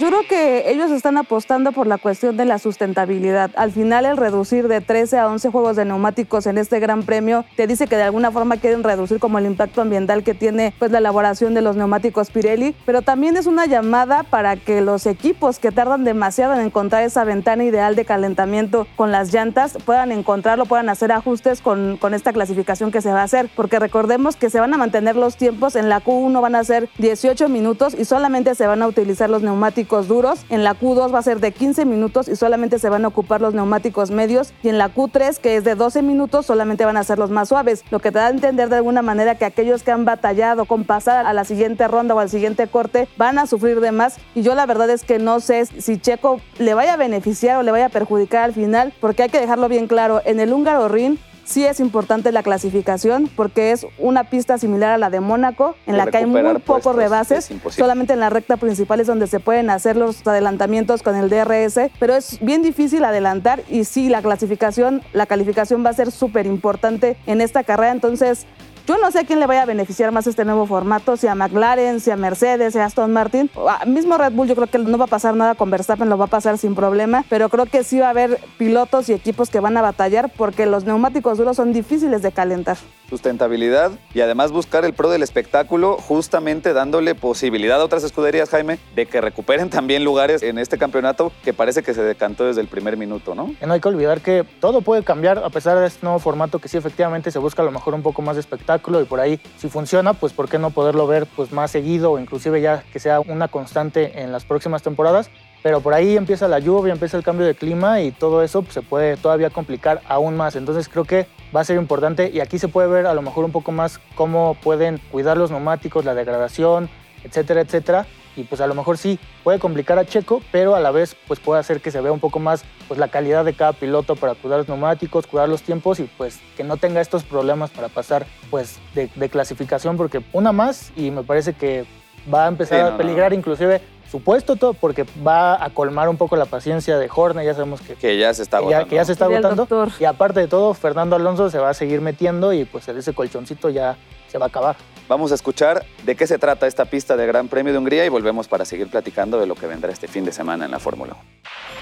Yo 0.00 0.08
creo 0.08 0.22
que 0.26 0.70
ellos 0.70 0.90
están 0.90 1.18
apostando 1.18 1.72
por 1.72 1.86
la 1.86 1.98
cuestión 1.98 2.38
de 2.38 2.46
la 2.46 2.58
sustentabilidad. 2.58 3.50
Al 3.54 3.70
final, 3.70 4.06
el 4.06 4.16
reducir 4.16 4.66
de 4.66 4.80
13 4.80 5.18
a 5.18 5.28
11 5.28 5.50
juegos 5.50 5.76
de 5.76 5.84
neumáticos 5.84 6.46
en 6.46 6.56
este 6.56 6.80
Gran 6.80 7.02
Premio 7.02 7.44
te 7.54 7.66
dice 7.66 7.86
que 7.86 7.98
de 7.98 8.04
alguna 8.04 8.30
forma 8.30 8.56
quieren 8.56 8.82
reducir 8.82 9.18
como 9.18 9.36
el 9.36 9.44
impacto 9.44 9.82
ambiental 9.82 10.22
que 10.22 10.32
tiene 10.32 10.72
pues, 10.78 10.90
la 10.90 11.00
elaboración 11.00 11.52
de 11.52 11.60
los 11.60 11.76
neumáticos 11.76 12.30
Pirelli, 12.30 12.74
pero 12.86 13.02
también 13.02 13.36
es 13.36 13.44
una 13.44 13.66
llamada 13.66 14.22
para 14.22 14.56
que 14.56 14.80
los 14.80 15.04
equipos 15.04 15.58
que 15.58 15.70
tardan 15.70 16.02
demasiado 16.02 16.54
en 16.54 16.60
encontrar 16.60 17.02
esa 17.02 17.24
ventana 17.24 17.64
ideal 17.64 17.94
de 17.94 18.06
calentamiento 18.06 18.86
con 18.96 19.12
las 19.12 19.34
llantas 19.34 19.76
puedan 19.84 20.12
encontrarlo, 20.12 20.64
puedan 20.64 20.88
hacer 20.88 21.12
ajustes 21.12 21.60
con, 21.60 21.98
con 21.98 22.14
esta 22.14 22.32
clasificación 22.32 22.90
que 22.90 23.02
se 23.02 23.12
va 23.12 23.20
a 23.20 23.24
hacer, 23.24 23.50
porque 23.54 23.78
recordemos 23.78 24.36
que 24.36 24.48
se 24.48 24.60
van 24.60 24.72
a 24.72 24.78
mantener 24.78 25.16
los 25.16 25.36
tiempos, 25.36 25.76
en 25.76 25.90
la 25.90 26.02
Q1 26.02 26.40
van 26.40 26.54
a 26.54 26.64
ser 26.64 26.88
18 26.96 27.50
minutos 27.50 27.92
y 27.92 28.06
solamente 28.06 28.54
se 28.54 28.66
van 28.66 28.80
a 28.80 28.86
utilizar 28.86 29.28
los 29.28 29.42
neumáticos 29.42 29.89
duros. 29.90 30.44
En 30.48 30.64
la 30.64 30.74
Q2 30.74 31.12
va 31.12 31.18
a 31.18 31.22
ser 31.22 31.40
de 31.40 31.52
15 31.52 31.84
minutos 31.84 32.28
y 32.28 32.36
solamente 32.36 32.78
se 32.78 32.88
van 32.88 33.04
a 33.04 33.08
ocupar 33.08 33.40
los 33.40 33.54
neumáticos 33.54 34.10
medios. 34.10 34.52
Y 34.62 34.68
en 34.68 34.78
la 34.78 34.94
Q3, 34.94 35.38
que 35.38 35.56
es 35.56 35.64
de 35.64 35.74
12 35.74 36.02
minutos, 36.02 36.46
solamente 36.46 36.84
van 36.84 36.96
a 36.96 37.04
ser 37.04 37.18
los 37.18 37.30
más 37.30 37.48
suaves. 37.48 37.84
Lo 37.90 37.98
que 37.98 38.12
te 38.12 38.18
da 38.18 38.26
a 38.26 38.30
entender 38.30 38.68
de 38.68 38.76
alguna 38.76 39.02
manera 39.02 39.34
que 39.34 39.44
aquellos 39.44 39.82
que 39.82 39.90
han 39.90 40.04
batallado 40.04 40.64
con 40.64 40.84
pasar 40.84 41.26
a 41.26 41.32
la 41.32 41.44
siguiente 41.44 41.88
ronda 41.88 42.14
o 42.14 42.20
al 42.20 42.30
siguiente 42.30 42.66
corte 42.68 43.08
van 43.16 43.38
a 43.38 43.46
sufrir 43.46 43.80
de 43.80 43.92
más. 43.92 44.18
Y 44.34 44.42
yo 44.42 44.54
la 44.54 44.66
verdad 44.66 44.88
es 44.90 45.04
que 45.04 45.18
no 45.18 45.40
sé 45.40 45.66
si 45.66 45.98
Checo 45.98 46.40
le 46.58 46.74
vaya 46.74 46.94
a 46.94 46.96
beneficiar 46.96 47.58
o 47.58 47.62
le 47.62 47.72
vaya 47.72 47.86
a 47.86 47.90
perjudicar 47.90 48.44
al 48.44 48.54
final, 48.54 48.92
porque 49.00 49.24
hay 49.24 49.28
que 49.28 49.40
dejarlo 49.40 49.68
bien 49.68 49.86
claro. 49.86 50.22
En 50.24 50.40
el 50.40 50.52
húngaro 50.52 50.88
Ring 50.88 51.18
sí 51.50 51.66
es 51.66 51.80
importante 51.80 52.30
la 52.30 52.42
clasificación 52.42 53.28
porque 53.34 53.72
es 53.72 53.84
una 53.98 54.30
pista 54.30 54.56
similar 54.56 54.92
a 54.92 54.98
la 54.98 55.10
de 55.10 55.20
Mónaco 55.20 55.74
en 55.86 55.94
Y 55.94 55.98
la 55.98 56.06
que 56.06 56.18
hay 56.18 56.26
muy 56.26 56.42
pocos 56.64 56.94
rebases. 56.94 57.50
Solamente 57.70 58.12
en 58.12 58.20
la 58.20 58.30
recta 58.30 58.56
principal 58.56 59.00
es 59.00 59.08
donde 59.08 59.26
se 59.26 59.40
pueden 59.40 59.68
hacer 59.68 59.96
los 59.96 60.24
adelantamientos 60.26 61.02
con 61.02 61.16
el 61.16 61.28
DRS, 61.28 61.90
pero 61.98 62.14
es 62.14 62.38
bien 62.40 62.62
difícil 62.62 63.04
adelantar 63.04 63.62
y 63.68 63.84
sí, 63.84 64.08
la 64.08 64.22
clasificación, 64.22 65.02
la 65.12 65.26
calificación 65.26 65.84
va 65.84 65.90
a 65.90 65.94
ser 65.94 66.12
súper 66.12 66.46
importante 66.46 67.16
en 67.26 67.40
esta 67.40 67.64
carrera. 67.64 67.90
Entonces, 67.92 68.46
yo 68.90 68.98
no 68.98 69.12
sé 69.12 69.20
a 69.20 69.24
quién 69.24 69.38
le 69.38 69.46
vaya 69.46 69.62
a 69.62 69.66
beneficiar 69.66 70.10
más 70.10 70.26
este 70.26 70.44
nuevo 70.44 70.66
formato, 70.66 71.16
si 71.16 71.28
a 71.28 71.36
McLaren, 71.36 72.00
si 72.00 72.10
a 72.10 72.16
Mercedes, 72.16 72.72
si 72.72 72.80
a 72.80 72.86
Aston 72.86 73.12
Martin. 73.12 73.48
O 73.54 73.68
a- 73.70 73.84
mismo 73.86 74.18
Red 74.18 74.32
Bull, 74.32 74.48
yo 74.48 74.56
creo 74.56 74.66
que 74.66 74.78
no 74.78 74.98
va 74.98 75.04
a 75.04 75.06
pasar 75.06 75.36
nada 75.36 75.54
con 75.54 75.70
Verstappen, 75.70 76.08
lo 76.08 76.18
va 76.18 76.24
a 76.24 76.28
pasar 76.28 76.58
sin 76.58 76.74
problema, 76.74 77.24
pero 77.30 77.48
creo 77.50 77.66
que 77.66 77.84
sí 77.84 78.00
va 78.00 78.08
a 78.08 78.10
haber 78.10 78.40
pilotos 78.58 79.08
y 79.08 79.12
equipos 79.12 79.48
que 79.48 79.60
van 79.60 79.76
a 79.76 79.80
batallar 79.80 80.32
porque 80.36 80.66
los 80.66 80.82
neumáticos 80.86 81.38
duros 81.38 81.54
son 81.56 81.72
difíciles 81.72 82.20
de 82.22 82.32
calentar. 82.32 82.78
Sustentabilidad 83.08 83.92
y 84.12 84.22
además 84.22 84.50
buscar 84.50 84.84
el 84.84 84.92
pro 84.92 85.08
del 85.08 85.22
espectáculo, 85.22 85.96
justamente 85.96 86.72
dándole 86.72 87.14
posibilidad 87.14 87.80
a 87.80 87.84
otras 87.84 88.02
escuderías, 88.02 88.50
Jaime, 88.50 88.80
de 88.96 89.06
que 89.06 89.20
recuperen 89.20 89.70
también 89.70 90.02
lugares 90.02 90.42
en 90.42 90.58
este 90.58 90.78
campeonato 90.78 91.30
que 91.44 91.52
parece 91.54 91.84
que 91.84 91.94
se 91.94 92.02
decantó 92.02 92.44
desde 92.44 92.60
el 92.60 92.66
primer 92.66 92.96
minuto, 92.96 93.36
¿no? 93.36 93.54
Y 93.62 93.66
no 93.66 93.72
hay 93.72 93.80
que 93.80 93.88
olvidar 93.88 94.20
que 94.20 94.44
todo 94.60 94.80
puede 94.80 95.04
cambiar 95.04 95.38
a 95.38 95.50
pesar 95.50 95.78
de 95.78 95.86
este 95.86 96.00
nuevo 96.04 96.18
formato 96.18 96.58
que 96.58 96.66
sí 96.68 96.76
efectivamente 96.76 97.30
se 97.30 97.38
busca 97.38 97.62
a 97.62 97.64
lo 97.64 97.70
mejor 97.70 97.94
un 97.94 98.02
poco 98.02 98.20
más 98.20 98.34
de 98.34 98.40
espectáculo 98.40 98.79
y 98.84 99.04
por 99.04 99.20
ahí 99.20 99.40
si 99.58 99.68
funciona 99.68 100.14
pues 100.14 100.32
por 100.32 100.48
qué 100.48 100.58
no 100.58 100.70
poderlo 100.70 101.06
ver 101.06 101.26
pues 101.26 101.52
más 101.52 101.70
seguido 101.70 102.12
o 102.12 102.18
inclusive 102.18 102.60
ya 102.60 102.84
que 102.92 102.98
sea 102.98 103.20
una 103.20 103.48
constante 103.48 104.22
en 104.22 104.32
las 104.32 104.44
próximas 104.44 104.82
temporadas 104.82 105.30
pero 105.62 105.80
por 105.80 105.92
ahí 105.92 106.16
empieza 106.16 106.48
la 106.48 106.58
lluvia, 106.58 106.92
empieza 106.92 107.16
el 107.16 107.22
cambio 107.22 107.46
de 107.46 107.54
clima 107.54 108.00
y 108.00 108.12
todo 108.12 108.42
eso 108.42 108.62
pues, 108.62 108.74
se 108.74 108.82
puede 108.82 109.16
todavía 109.16 109.50
complicar 109.50 110.00
aún 110.08 110.36
más. 110.36 110.56
Entonces 110.56 110.88
creo 110.88 111.04
que 111.04 111.26
va 111.54 111.60
a 111.60 111.64
ser 111.64 111.76
importante 111.76 112.30
y 112.32 112.40
aquí 112.40 112.58
se 112.58 112.68
puede 112.68 112.88
ver 112.88 113.06
a 113.06 113.14
lo 113.14 113.22
mejor 113.22 113.44
un 113.44 113.52
poco 113.52 113.72
más 113.72 114.00
cómo 114.14 114.56
pueden 114.62 114.98
cuidar 115.10 115.36
los 115.36 115.50
neumáticos, 115.50 116.04
la 116.04 116.14
degradación, 116.14 116.88
etcétera, 117.24 117.60
etcétera. 117.60 118.06
Y 118.36 118.44
pues 118.44 118.60
a 118.60 118.66
lo 118.66 118.74
mejor 118.74 118.96
sí 118.96 119.18
puede 119.42 119.58
complicar 119.58 119.98
a 119.98 120.04
Checo, 120.04 120.40
pero 120.52 120.76
a 120.76 120.80
la 120.80 120.90
vez 120.90 121.16
pues 121.26 121.40
puede 121.40 121.60
hacer 121.60 121.80
que 121.80 121.90
se 121.90 122.00
vea 122.00 122.12
un 122.12 122.20
poco 122.20 122.38
más 122.38 122.64
pues 122.88 122.98
la 122.98 123.08
calidad 123.08 123.44
de 123.44 123.54
cada 123.54 123.72
piloto 123.72 124.14
para 124.16 124.34
cuidar 124.34 124.58
los 124.58 124.68
neumáticos, 124.68 125.26
cuidar 125.26 125.48
los 125.48 125.62
tiempos 125.62 125.98
y 126.00 126.04
pues 126.04 126.38
que 126.56 126.62
no 126.64 126.76
tenga 126.76 127.00
estos 127.00 127.24
problemas 127.24 127.70
para 127.70 127.88
pasar 127.88 128.26
pues 128.50 128.78
de, 128.94 129.08
de 129.14 129.28
clasificación 129.28 129.96
porque 129.96 130.22
una 130.32 130.52
más 130.52 130.92
y 130.96 131.10
me 131.10 131.22
parece 131.24 131.54
que 131.54 131.84
va 132.32 132.44
a 132.44 132.48
empezar 132.48 132.78
Sí, 132.78 132.84
no, 132.84 132.94
a 132.94 132.96
peligrar 132.98 133.32
no. 133.32 133.38
inclusive 133.38 133.80
su 134.10 134.20
puesto 134.22 134.56
todo 134.56 134.74
porque 134.74 135.06
va 135.26 135.62
a 135.64 135.70
colmar 135.70 136.08
un 136.08 136.16
poco 136.16 136.34
la 136.36 136.44
paciencia 136.46 136.98
de 136.98 137.08
Horner, 137.14 137.44
ya 137.46 137.54
sabemos 137.54 137.80
que, 137.80 137.94
Que 137.94 138.18
ya 138.18 138.34
se 138.34 138.42
está 138.42 138.58
que 138.58 138.64
ya, 138.64 138.68
agotando. 138.78 138.88
que 138.90 138.96
ya 138.96 139.04
se 139.04 139.12
está 139.12 139.24
agotando. 139.26 139.88
Y 140.00 140.04
aparte 140.04 140.40
de 140.40 140.48
todo, 140.48 140.74
Fernando 140.74 141.14
Alonso 141.16 141.48
se 141.48 141.58
va 141.58 141.70
a 141.70 141.74
seguir 141.74 142.00
metiendo 142.00 142.52
y 142.52 142.64
pues 142.64 142.88
ese 142.88 143.12
colchoncito 143.14 143.70
ya 143.70 143.96
se 144.28 144.38
va 144.38 144.46
a 144.46 144.48
acabar. 144.48 144.76
Vamos 145.10 145.32
a 145.32 145.34
escuchar 145.34 145.84
de 146.04 146.14
qué 146.14 146.24
se 146.24 146.38
trata 146.38 146.68
esta 146.68 146.84
pista 146.84 147.16
de 147.16 147.26
Gran 147.26 147.48
Premio 147.48 147.72
de 147.72 147.80
Hungría 147.80 148.06
y 148.06 148.08
volvemos 148.08 148.46
para 148.46 148.64
seguir 148.64 148.88
platicando 148.88 149.40
de 149.40 149.46
lo 149.48 149.56
que 149.56 149.66
vendrá 149.66 149.90
este 149.90 150.06
fin 150.06 150.24
de 150.24 150.30
semana 150.30 150.66
en 150.66 150.70
la 150.70 150.78
Fórmula 150.78 151.16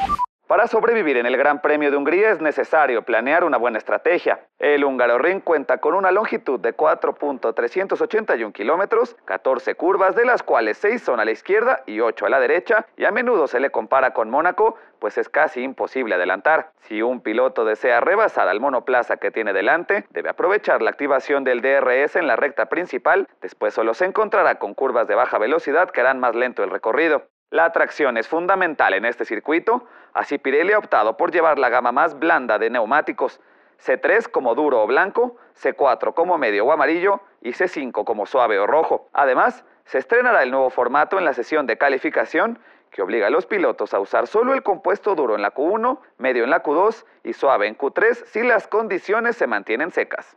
1. 0.07 0.28
Para 0.49 0.67
sobrevivir 0.67 1.19
en 1.19 1.27
el 1.27 1.37
Gran 1.37 1.61
Premio 1.61 1.91
de 1.91 1.99
Hungría 1.99 2.31
es 2.31 2.41
necesario 2.41 3.03
planear 3.03 3.45
una 3.45 3.59
buena 3.59 3.77
estrategia. 3.77 4.47
El 4.59 4.83
húngaro 4.83 5.19
Ring 5.19 5.43
cuenta 5.43 5.77
con 5.77 5.93
una 5.93 6.11
longitud 6.11 6.59
de 6.59 6.75
4.381 6.75 8.55
kilómetros, 8.55 9.15
14 9.27 9.75
curvas, 9.75 10.17
de 10.17 10.25
las 10.25 10.43
cuales 10.43 10.79
6 10.79 11.03
son 11.03 11.21
a 11.21 11.27
la 11.27 11.33
izquierda 11.33 11.83
y 11.85 12.01
8 12.01 12.25
a 12.25 12.31
la 12.31 12.41
derecha, 12.41 12.87
y 12.97 13.05
a 13.05 13.11
menudo 13.11 13.47
se 13.47 13.61
le 13.61 13.69
compara 13.69 14.15
con 14.15 14.31
Mónaco, 14.31 14.79
pues 14.99 15.19
es 15.19 15.29
casi 15.29 15.61
imposible 15.61 16.15
adelantar. 16.15 16.71
Si 16.81 17.03
un 17.03 17.21
piloto 17.21 17.67
desea 17.67 18.01
rebasar 18.01 18.49
al 18.49 18.59
monoplaza 18.59 19.19
que 19.19 19.31
tiene 19.31 19.53
delante, 19.53 20.07
debe 20.13 20.31
aprovechar 20.31 20.81
la 20.81 20.89
activación 20.89 21.45
del 21.45 21.61
DRS 21.61 22.17
en 22.17 22.27
la 22.27 22.37
recta 22.37 22.71
principal, 22.71 23.29
después 23.43 23.75
solo 23.75 23.93
se 23.93 24.07
encontrará 24.07 24.55
con 24.55 24.73
curvas 24.73 25.09
de 25.09 25.15
baja 25.15 25.37
velocidad 25.37 25.91
que 25.91 26.01
harán 26.01 26.21
más 26.21 26.35
lento 26.35 26.65
el 26.65 26.71
recorrido. 26.71 27.25
La 27.51 27.65
atracción 27.65 28.19
es 28.19 28.29
fundamental 28.29 28.93
en 28.93 29.07
este 29.07 29.25
circuito, 29.25 29.87
así 30.13 30.37
Pirelli 30.37 30.73
ha 30.73 30.79
optado 30.79 31.17
por 31.17 31.33
llevar 31.33 31.59
la 31.59 31.71
gama 31.71 31.93
más 31.93 32.19
blanda 32.19 32.59
de 32.59 32.69
neumáticos, 32.69 33.41
C3 33.83 34.29
como 34.31 34.55
duro 34.55 34.83
o 34.83 34.87
blanco, 34.87 35.37
C4 35.63 36.13
como 36.13 36.37
medio 36.37 36.67
o 36.67 36.73
amarillo 36.73 37.21
y 37.41 37.51
C5 37.51 38.05
como 38.05 38.27
suave 38.27 38.59
o 38.59 38.67
rojo. 38.67 39.09
Además, 39.15 39.65
se 39.87 39.97
estrenará 39.97 40.43
el 40.43 40.51
nuevo 40.51 40.69
formato 40.69 41.17
en 41.17 41.25
la 41.25 41.33
sesión 41.33 41.67
de 41.67 41.79
calificación 41.79 42.59
que 42.91 43.01
obliga 43.01 43.29
a 43.29 43.31
los 43.31 43.47
pilotos 43.47 43.95
a 43.95 44.01
usar 44.01 44.27
solo 44.27 44.53
el 44.53 44.63
compuesto 44.63 45.15
duro 45.15 45.35
en 45.35 45.43
la 45.43 45.55
Q1, 45.55 46.01
medio 46.19 46.45
en 46.45 46.51
la 46.51 46.63
Q2 46.63 47.07
y 47.25 47.33
suave 47.33 47.67
en 47.67 47.79
Q3 47.79 48.27
si 48.27 48.43
las 48.43 48.67
condiciones 48.67 49.37
se 49.37 49.47
mantienen 49.47 49.91
secas. 49.91 50.37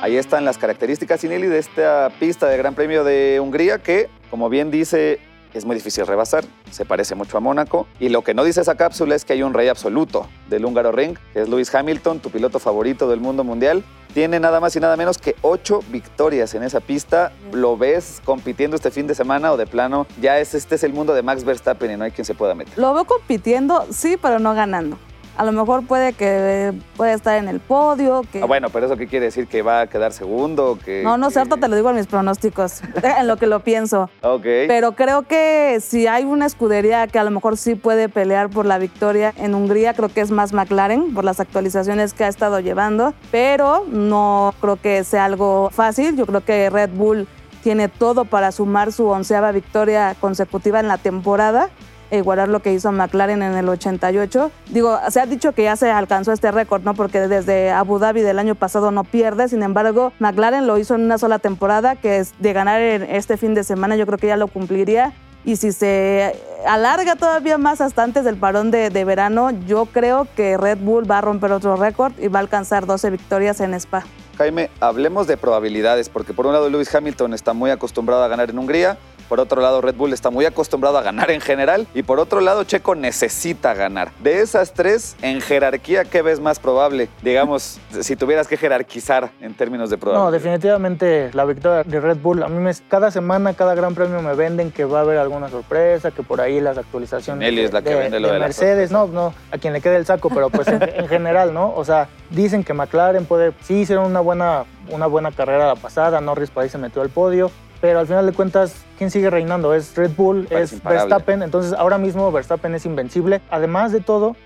Ahí 0.00 0.16
están 0.16 0.44
las 0.44 0.58
características, 0.58 1.24
Ineli, 1.24 1.48
de 1.48 1.58
esta 1.58 2.10
pista 2.20 2.46
de 2.46 2.56
Gran 2.56 2.76
Premio 2.76 3.02
de 3.02 3.40
Hungría 3.40 3.78
que, 3.78 4.08
como 4.30 4.48
bien 4.48 4.70
dice, 4.70 5.18
es 5.54 5.64
muy 5.64 5.74
difícil 5.74 6.06
rebasar, 6.06 6.44
se 6.70 6.84
parece 6.84 7.16
mucho 7.16 7.36
a 7.36 7.40
Mónaco. 7.40 7.88
Y 7.98 8.08
lo 8.08 8.22
que 8.22 8.32
no 8.32 8.44
dice 8.44 8.60
esa 8.60 8.76
cápsula 8.76 9.16
es 9.16 9.24
que 9.24 9.32
hay 9.32 9.42
un 9.42 9.54
rey 9.54 9.66
absoluto 9.66 10.28
del 10.48 10.64
húngaro 10.64 10.92
Ring, 10.92 11.18
que 11.32 11.40
es 11.40 11.48
Lewis 11.48 11.74
Hamilton, 11.74 12.20
tu 12.20 12.30
piloto 12.30 12.60
favorito 12.60 13.08
del 13.08 13.18
mundo 13.18 13.42
mundial. 13.42 13.82
Tiene 14.14 14.38
nada 14.38 14.60
más 14.60 14.76
y 14.76 14.80
nada 14.80 14.96
menos 14.96 15.18
que 15.18 15.34
ocho 15.42 15.80
victorias 15.90 16.54
en 16.54 16.62
esa 16.62 16.78
pista. 16.78 17.32
¿Lo 17.52 17.76
ves 17.76 18.22
compitiendo 18.24 18.76
este 18.76 18.92
fin 18.92 19.08
de 19.08 19.16
semana 19.16 19.52
o 19.52 19.56
de 19.56 19.66
plano? 19.66 20.06
Ya 20.20 20.38
es, 20.38 20.54
este 20.54 20.76
es 20.76 20.84
el 20.84 20.92
mundo 20.92 21.12
de 21.12 21.22
Max 21.22 21.42
Verstappen 21.42 21.90
y 21.90 21.96
no 21.96 22.04
hay 22.04 22.12
quien 22.12 22.24
se 22.24 22.34
pueda 22.34 22.54
meter. 22.54 22.78
Lo 22.78 22.94
veo 22.94 23.04
compitiendo, 23.04 23.84
sí, 23.90 24.16
pero 24.20 24.38
no 24.38 24.54
ganando. 24.54 24.96
A 25.38 25.44
lo 25.44 25.52
mejor 25.52 25.86
puede 25.86 26.12
que 26.14 26.72
puede 26.96 27.12
estar 27.12 27.38
en 27.38 27.46
el 27.48 27.60
podio, 27.60 28.22
que 28.32 28.42
Ah, 28.42 28.46
bueno, 28.46 28.70
pero 28.70 28.86
eso 28.86 28.96
qué 28.96 29.06
quiere 29.06 29.26
decir 29.26 29.46
que 29.46 29.62
va 29.62 29.82
a 29.82 29.86
quedar 29.86 30.12
segundo, 30.12 30.76
que 30.84 31.02
no, 31.04 31.16
no 31.16 31.28
que- 31.28 31.34
cierto, 31.34 31.56
te 31.58 31.68
lo 31.68 31.76
digo 31.76 31.90
en 31.90 31.96
mis 31.96 32.08
pronósticos, 32.08 32.82
en 33.20 33.28
lo 33.28 33.36
que 33.36 33.46
lo 33.46 33.60
pienso. 33.60 34.10
Ok. 34.22 34.42
Pero 34.66 34.92
creo 34.96 35.22
que 35.22 35.78
si 35.80 36.08
hay 36.08 36.24
una 36.24 36.44
escudería 36.44 37.06
que 37.06 37.20
a 37.20 37.24
lo 37.24 37.30
mejor 37.30 37.56
sí 37.56 37.76
puede 37.76 38.08
pelear 38.08 38.50
por 38.50 38.66
la 38.66 38.78
victoria 38.78 39.32
en 39.36 39.54
Hungría, 39.54 39.94
creo 39.94 40.08
que 40.08 40.20
es 40.22 40.32
más 40.32 40.52
McLaren 40.52 41.14
por 41.14 41.22
las 41.24 41.38
actualizaciones 41.38 42.14
que 42.14 42.24
ha 42.24 42.28
estado 42.28 42.58
llevando, 42.58 43.14
pero 43.30 43.84
no 43.88 44.52
creo 44.60 44.74
que 44.76 45.04
sea 45.04 45.24
algo 45.26 45.70
fácil. 45.72 46.16
Yo 46.16 46.26
creo 46.26 46.40
que 46.44 46.68
Red 46.68 46.90
Bull 46.90 47.28
tiene 47.62 47.88
todo 47.88 48.24
para 48.24 48.50
sumar 48.52 48.92
su 48.92 49.06
onceava 49.08 49.50
victoria 49.52 50.14
consecutiva 50.20 50.80
en 50.80 50.88
la 50.88 50.96
temporada. 50.96 51.68
Igualar 52.10 52.48
lo 52.48 52.60
que 52.60 52.72
hizo 52.72 52.90
McLaren 52.92 53.42
en 53.42 53.54
el 53.54 53.68
88. 53.68 54.50
Digo, 54.70 54.98
se 55.08 55.20
ha 55.20 55.26
dicho 55.26 55.52
que 55.52 55.64
ya 55.64 55.76
se 55.76 55.90
alcanzó 55.90 56.32
este 56.32 56.50
récord, 56.50 56.82
¿no? 56.82 56.94
Porque 56.94 57.20
desde 57.20 57.70
Abu 57.70 57.98
Dhabi 57.98 58.22
del 58.22 58.38
año 58.38 58.54
pasado 58.54 58.90
no 58.90 59.04
pierde, 59.04 59.48
sin 59.48 59.62
embargo, 59.62 60.12
McLaren 60.18 60.66
lo 60.66 60.78
hizo 60.78 60.94
en 60.94 61.02
una 61.02 61.18
sola 61.18 61.38
temporada, 61.38 61.96
que 61.96 62.18
es 62.18 62.34
de 62.38 62.52
ganar 62.52 62.80
este 62.80 63.36
fin 63.36 63.54
de 63.54 63.64
semana, 63.64 63.96
yo 63.96 64.06
creo 64.06 64.18
que 64.18 64.28
ya 64.28 64.36
lo 64.36 64.48
cumpliría. 64.48 65.12
Y 65.44 65.56
si 65.56 65.72
se 65.72 66.34
alarga 66.66 67.16
todavía 67.16 67.56
más 67.58 67.80
hasta 67.80 68.02
antes 68.02 68.24
del 68.24 68.36
parón 68.36 68.70
de, 68.70 69.04
verano, 69.04 69.50
yo 69.66 69.86
creo 69.86 70.26
que 70.36 70.56
Red 70.58 70.78
Bull 70.78 71.10
va 71.10 71.18
a 71.18 71.20
romper 71.20 71.52
otro 71.52 71.76
récord 71.76 72.12
y 72.18 72.28
va 72.28 72.40
a 72.40 72.42
alcanzar 72.42 72.86
12 72.86 73.10
victorias 73.10 73.60
en 73.60 73.72
Spa. 73.74 74.04
Jaime, 74.36 74.70
hablemos 74.80 75.26
de 75.26 75.36
probabilidades, 75.36 76.08
porque 76.08 76.34
por 76.34 76.46
un 76.46 76.52
lado 76.52 76.68
Lewis 76.68 76.94
Hamilton 76.94 77.34
está 77.34 77.54
muy 77.54 77.70
acostumbrado 77.70 78.22
a 78.22 78.28
ganar 78.28 78.50
en 78.50 78.58
Hungría, 78.58 78.98
por 79.28 79.40
otro 79.40 79.60
lado, 79.60 79.80
Red 79.80 79.94
Bull 79.94 80.12
está 80.12 80.30
muy 80.30 80.46
acostumbrado 80.46 80.98
a 80.98 81.02
ganar 81.02 81.30
en 81.30 81.40
general. 81.40 81.86
Y 81.94 82.02
por 82.02 82.18
otro 82.18 82.40
lado, 82.40 82.64
Checo 82.64 82.94
necesita 82.94 83.74
ganar. 83.74 84.12
De 84.22 84.40
esas 84.40 84.72
tres, 84.72 85.16
en 85.22 85.40
jerarquía, 85.40 86.04
¿qué 86.04 86.22
ves 86.22 86.40
más 86.40 86.58
probable? 86.58 87.08
Digamos, 87.22 87.78
si 88.00 88.16
tuvieras 88.16 88.48
que 88.48 88.56
jerarquizar 88.56 89.30
en 89.40 89.54
términos 89.54 89.90
de 89.90 89.98
probabilidad. 89.98 90.26
No, 90.26 90.32
definitivamente 90.32 91.30
la 91.32 91.44
victoria 91.44 91.84
de 91.84 92.00
Red 92.00 92.18
Bull. 92.18 92.42
A 92.42 92.48
mí 92.48 92.58
me, 92.58 92.72
cada 92.88 93.10
semana, 93.10 93.54
cada 93.54 93.74
gran 93.74 93.94
premio 93.94 94.22
me 94.22 94.34
venden 94.34 94.70
que 94.70 94.84
va 94.84 95.00
a 95.00 95.02
haber 95.02 95.18
alguna 95.18 95.48
sorpresa, 95.48 96.10
que 96.10 96.22
por 96.22 96.40
ahí 96.40 96.60
las 96.60 96.78
actualizaciones 96.78 97.40
Nelly 97.40 97.62
es 97.62 97.72
la 97.72 97.82
que 97.82 97.90
de, 97.90 97.96
vende 97.96 98.20
lo 98.20 98.32
de, 98.32 98.38
Mercedes. 98.38 98.90
No, 98.90 99.06
no, 99.06 99.34
a 99.50 99.58
quien 99.58 99.72
le 99.72 99.80
quede 99.80 99.96
el 99.96 100.06
saco, 100.06 100.30
pero 100.30 100.50
pues 100.50 100.68
en, 100.68 100.82
en 100.82 101.08
general, 101.08 101.52
¿no? 101.52 101.74
O 101.74 101.84
sea, 101.84 102.08
dicen 102.30 102.64
que 102.64 102.74
McLaren 102.74 103.24
puede, 103.24 103.52
sí 103.62 103.80
hicieron 103.80 104.06
una 104.06 104.20
buena, 104.20 104.64
una 104.90 105.06
buena 105.06 105.30
carrera 105.32 105.66
la 105.66 105.76
pasada, 105.76 106.20
Norris 106.20 106.50
por 106.50 106.62
ahí 106.62 106.68
se 106.68 106.78
metió 106.78 107.02
al 107.02 107.10
podio, 107.10 107.50
pero 107.80 108.00
al 108.00 108.06
final 108.06 108.26
de 108.26 108.32
cuentas, 108.32 108.84
¿quién 108.96 109.10
sigue 109.10 109.30
reinando? 109.30 109.74
Es 109.74 109.96
Red 109.96 110.12
Bull, 110.16 110.46
Parece 110.48 110.64
es 110.64 110.72
imparable. 110.74 111.00
Verstappen, 111.04 111.42
entonces 111.42 111.72
ahora 111.72 111.98
mismo 111.98 112.30
Verstappen 112.32 112.74
es 112.74 112.86
invencible. 112.86 113.40
Además 113.50 113.92
de 113.92 114.00
todo, 114.00 114.36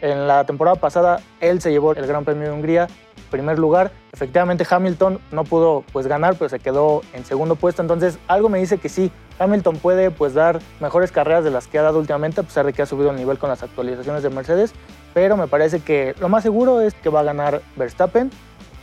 en 0.00 0.26
la 0.26 0.44
temporada 0.44 0.76
pasada 0.76 1.20
él 1.40 1.60
se 1.60 1.70
llevó 1.70 1.92
el 1.94 2.06
Gran 2.06 2.24
Premio 2.24 2.48
de 2.48 2.52
Hungría, 2.52 2.88
primer 3.30 3.58
lugar. 3.58 3.92
Efectivamente 4.12 4.66
Hamilton 4.68 5.20
no 5.30 5.44
pudo 5.44 5.84
pues 5.92 6.06
ganar, 6.06 6.34
pero 6.36 6.48
se 6.48 6.58
quedó 6.58 7.02
en 7.12 7.24
segundo 7.24 7.54
puesto, 7.54 7.80
entonces 7.82 8.18
algo 8.26 8.48
me 8.48 8.58
dice 8.58 8.78
que 8.78 8.88
sí, 8.88 9.12
Hamilton 9.38 9.76
puede 9.76 10.10
pues 10.10 10.34
dar 10.34 10.60
mejores 10.80 11.12
carreras 11.12 11.44
de 11.44 11.50
las 11.50 11.66
que 11.66 11.78
ha 11.78 11.82
dado 11.82 11.98
últimamente, 11.98 12.40
a 12.40 12.44
pesar 12.44 12.66
de 12.66 12.72
que 12.72 12.82
ha 12.82 12.86
subido 12.86 13.10
el 13.10 13.16
nivel 13.16 13.38
con 13.38 13.48
las 13.48 13.62
actualizaciones 13.62 14.22
de 14.22 14.30
Mercedes, 14.30 14.72
pero 15.14 15.36
me 15.36 15.46
parece 15.46 15.80
que 15.80 16.14
lo 16.20 16.28
más 16.28 16.42
seguro 16.42 16.80
es 16.80 16.94
que 16.94 17.08
va 17.08 17.20
a 17.20 17.24
ganar 17.24 17.62
Verstappen 17.76 18.30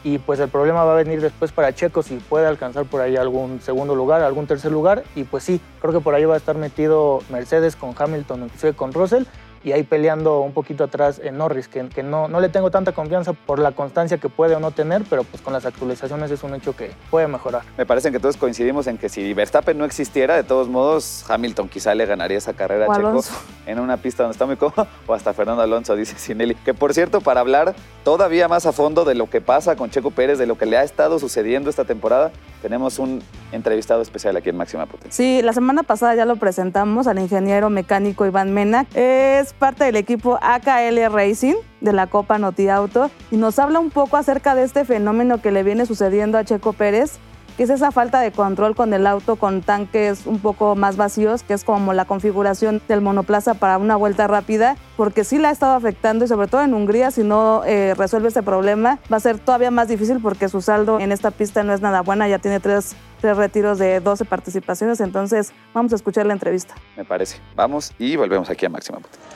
y 0.08 0.20
pues 0.20 0.40
el 0.40 0.48
problema 0.48 0.86
va 0.86 0.94
a 0.94 0.96
venir 0.96 1.20
después 1.20 1.52
para 1.52 1.76
Checo 1.76 2.02
si 2.02 2.16
puede 2.16 2.48
alcanzar 2.48 2.86
por 2.86 3.02
ahí 3.02 3.18
algún 3.18 3.60
segundo 3.60 3.94
lugar, 3.94 4.22
algún 4.22 4.48
tercer 4.48 4.72
lugar 4.72 5.04
y 5.16 5.26
pues 5.26 5.44
sí, 5.44 5.60
creo 5.82 5.92
que 5.92 6.00
por 6.00 6.16
ahí 6.16 6.24
va 6.24 6.36
a 6.36 6.38
estar 6.38 6.56
metido 6.56 7.20
Mercedes 7.30 7.76
con 7.76 7.94
Hamilton, 7.98 8.44
inclusive 8.44 8.72
con 8.72 8.94
Russell 8.94 9.26
y 9.64 9.72
ahí 9.72 9.84
peleando 9.84 10.42
un 10.42 10.54
poquito 10.54 10.84
atrás 10.84 11.20
en 11.24 11.38
Norris, 11.38 11.68
que, 11.68 11.88
que 11.90 12.04
no, 12.04 12.28
no 12.28 12.40
le 12.40 12.50
tengo 12.50 12.72
tanta 12.72 12.92
confianza 12.92 13.34
por 13.34 13.60
la 13.60 13.72
constancia 13.72 14.18
que 14.18 14.30
puede 14.30 14.56
o 14.56 14.60
no 14.60 14.72
tener, 14.72 15.04
pero 15.10 15.24
pues 15.24 15.42
con 15.42 15.54
las 15.54 15.66
actualizaciones 15.66 16.32
es 16.32 16.44
un 16.44 16.56
hecho 16.56 16.76
que 16.76 16.92
puede 17.10 17.28
mejorar. 17.28 17.64
Me 17.78 17.86
parece 17.86 18.12
que 18.12 18.20
todos 18.20 18.38
coincidimos 18.38 18.88
en 18.88 18.98
que 18.98 19.10
si 19.10 19.34
Verstappen 19.34 19.78
no 19.78 19.86
existiera, 19.86 20.36
de 20.36 20.44
todos 20.44 20.68
modos, 20.68 21.26
Hamilton 21.30 21.70
quizá 21.70 21.96
le 21.96 22.06
ganaría 22.06 22.38
esa 22.38 22.54
carrera 22.54 22.86
a 22.86 22.96
Checo 22.96 23.22
en 23.66 23.80
una 23.80 23.98
pista 23.98 24.24
donde 24.24 24.34
está 24.34 24.46
muy 24.46 24.56
cómodo, 24.56 24.88
o 25.06 25.14
hasta 25.14 25.34
Fernando 25.34 25.62
Alonso, 25.62 25.96
dice 25.96 26.18
Sinelli. 26.18 26.56
Que 26.56 26.74
por 26.74 26.94
cierto, 26.94 27.22
para 27.22 27.42
hablar 27.42 27.76
todavía 28.04 28.48
más 28.48 28.66
a 28.66 28.72
fondo 28.72 29.06
de 29.06 29.16
lo 29.16 29.30
que 29.30 29.42
pasa 29.42 29.76
con 29.76 29.90
Checo 29.90 30.12
Pérez, 30.12 30.38
de 30.38 30.46
lo 30.46 30.58
que 30.58 30.66
le 30.66 30.78
ha 30.78 30.84
estado 30.84 31.20
sucediendo 31.20 31.70
esta 31.70 31.86
temporada, 31.86 32.32
tenemos 32.62 33.00
un 33.00 33.22
entrevistado 33.52 34.02
especial 34.02 34.36
aquí 34.38 34.50
en 34.50 34.58
Máxima 34.58 34.86
Potencia. 34.86 35.12
Sí, 35.12 35.42
la 35.42 35.54
semana 35.54 35.84
pasada 35.84 36.16
ya 36.16 36.26
lo 36.26 36.36
presentamos 36.36 37.08
al 37.08 37.20
ingeniero 37.20 37.70
mecánico 37.70 38.26
Iván 38.26 38.54
Mena. 38.54 38.86
Es 38.94 39.47
parte 39.54 39.86
del 39.86 39.96
equipo 39.96 40.38
AKL 40.42 41.12
Racing 41.12 41.56
de 41.82 41.94
la 41.94 42.08
Copa 42.08 42.38
Noti 42.38 42.70
Auto 42.70 43.10
y 43.32 43.38
nos 43.38 43.60
habla 43.60 43.80
un 43.80 43.90
poco 43.90 44.18
acerca 44.18 44.56
de 44.56 44.64
este 44.64 44.86
fenómeno 44.86 45.42
que 45.42 45.52
le 45.52 45.64
viene 45.64 45.86
sucediendo 45.86 46.38
a 46.38 46.44
Checo 46.44 46.74
Pérez, 46.74 47.20
que 47.58 47.64
es 47.64 47.72
esa 47.72 47.92
falta 47.92 48.20
de 48.20 48.32
control 48.32 48.76
con 48.76 48.94
el 48.94 49.08
auto 49.08 49.36
con 49.36 49.62
tanques 49.62 50.28
un 50.28 50.40
poco 50.40 50.76
más 50.76 50.96
vacíos, 50.96 51.42
que 51.42 51.56
es 51.56 51.64
como 51.64 51.92
la 51.92 52.06
configuración 52.06 52.82
del 52.88 53.02
monoplaza 53.02 53.56
para 53.56 53.80
una 53.80 53.96
vuelta 53.96 54.28
rápida, 54.28 54.78
porque 54.96 55.24
sí 55.24 55.40
la 55.40 55.50
ha 55.50 55.52
estado 55.52 55.74
afectando 55.74 56.24
y 56.24 56.28
sobre 56.28 56.48
todo 56.48 56.62
en 56.62 56.76
Hungría, 56.76 57.10
si 57.10 57.24
no 57.24 57.64
eh, 57.66 57.96
resuelve 57.98 58.28
este 58.28 58.44
problema, 58.44 59.00
va 59.12 59.18
a 59.18 59.20
ser 59.20 59.40
todavía 59.40 59.72
más 59.72 59.88
difícil 59.88 60.20
porque 60.22 60.50
su 60.50 60.62
saldo 60.62 61.00
en 61.00 61.12
esta 61.12 61.32
pista 61.32 61.64
no 61.64 61.74
es 61.74 61.82
nada 61.82 62.02
buena, 62.02 62.28
ya 62.28 62.38
tiene 62.38 62.60
tres, 62.60 62.96
tres 63.20 63.38
retiros 63.38 63.78
de 63.80 64.00
12 64.00 64.26
participaciones, 64.26 65.00
entonces 65.00 65.54
vamos 65.74 65.92
a 65.94 65.96
escuchar 65.96 66.26
la 66.26 66.34
entrevista. 66.34 66.76
Me 66.96 67.06
parece. 67.06 67.40
Vamos 67.56 67.94
y 68.00 68.16
volvemos 68.16 68.50
aquí 68.50 68.66
a 68.66 68.70
Máxima 68.70 69.00
Potencia. 69.00 69.32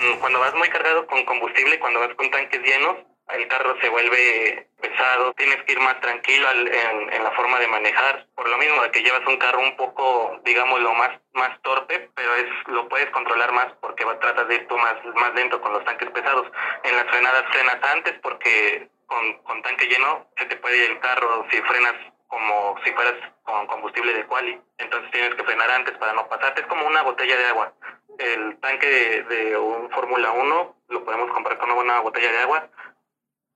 Mm, 0.00 0.20
Cuando 0.20 0.38
vas 0.40 0.54
muy 0.54 0.68
cargado 0.68 1.06
con 1.06 1.24
combustible, 1.24 1.78
cuando 1.80 2.00
vas 2.00 2.14
con 2.16 2.30
tanques 2.30 2.60
llenos, 2.62 2.96
el 3.34 3.46
carro 3.48 3.74
se 3.82 3.88
vuelve 3.90 4.68
pesado, 4.80 5.34
tienes 5.34 5.62
que 5.64 5.72
ir 5.72 5.80
más 5.80 6.00
tranquilo 6.00 6.48
al- 6.48 6.66
en, 6.68 7.12
en 7.12 7.24
la 7.24 7.30
forma 7.32 7.58
de 7.58 7.66
manejar, 7.66 8.26
por 8.34 8.48
lo 8.48 8.56
mismo 8.56 8.80
de 8.82 8.90
que 8.90 9.02
llevas 9.02 9.20
un 9.26 9.36
carro 9.36 9.60
un 9.60 9.76
poco, 9.76 10.40
digámoslo, 10.46 10.94
más, 10.94 11.10
más 11.34 11.60
torpe, 11.62 12.10
pero 12.14 12.34
es 12.36 12.46
lo 12.68 12.88
puedes 12.88 13.10
controlar 13.10 13.52
más 13.52 13.66
porque 13.82 14.04
va- 14.04 14.18
tratas 14.18 14.48
de 14.48 14.54
ir 14.54 14.68
tú 14.68 14.78
más, 14.78 14.94
más 15.16 15.34
lento 15.34 15.60
con 15.60 15.72
los 15.74 15.84
tanques 15.84 16.08
pesados. 16.10 16.46
En 16.84 16.96
las 16.96 17.06
frenadas 17.08 17.44
frenas 17.50 17.76
antes 17.92 18.14
porque 18.22 18.88
con, 19.06 19.34
con 19.42 19.62
tanque 19.62 19.86
lleno 19.88 20.26
se 20.38 20.46
te 20.46 20.56
puede 20.56 20.78
ir 20.84 20.90
el 20.92 21.00
carro 21.00 21.44
si 21.50 21.58
frenas 21.62 21.94
como 22.28 22.76
si 22.84 22.92
fueras 22.92 23.14
con 23.42 23.66
combustible 23.66 24.12
de 24.12 24.26
quali. 24.26 24.60
Entonces 24.78 25.10
tienes 25.10 25.34
que 25.34 25.44
frenar 25.44 25.70
antes 25.70 25.96
para 25.98 26.12
no 26.12 26.28
pasarte. 26.28 26.60
Es 26.60 26.66
como 26.66 26.86
una 26.86 27.02
botella 27.02 27.36
de 27.36 27.46
agua. 27.46 27.72
El 28.18 28.58
tanque 28.60 29.24
de, 29.28 29.56
un 29.56 29.90
Fórmula 29.90 30.30
1 30.32 30.76
lo 30.88 31.04
podemos 31.04 31.30
comparar 31.32 31.58
con 31.58 31.70
una 31.70 32.00
botella 32.00 32.30
de 32.30 32.38
agua. 32.38 32.68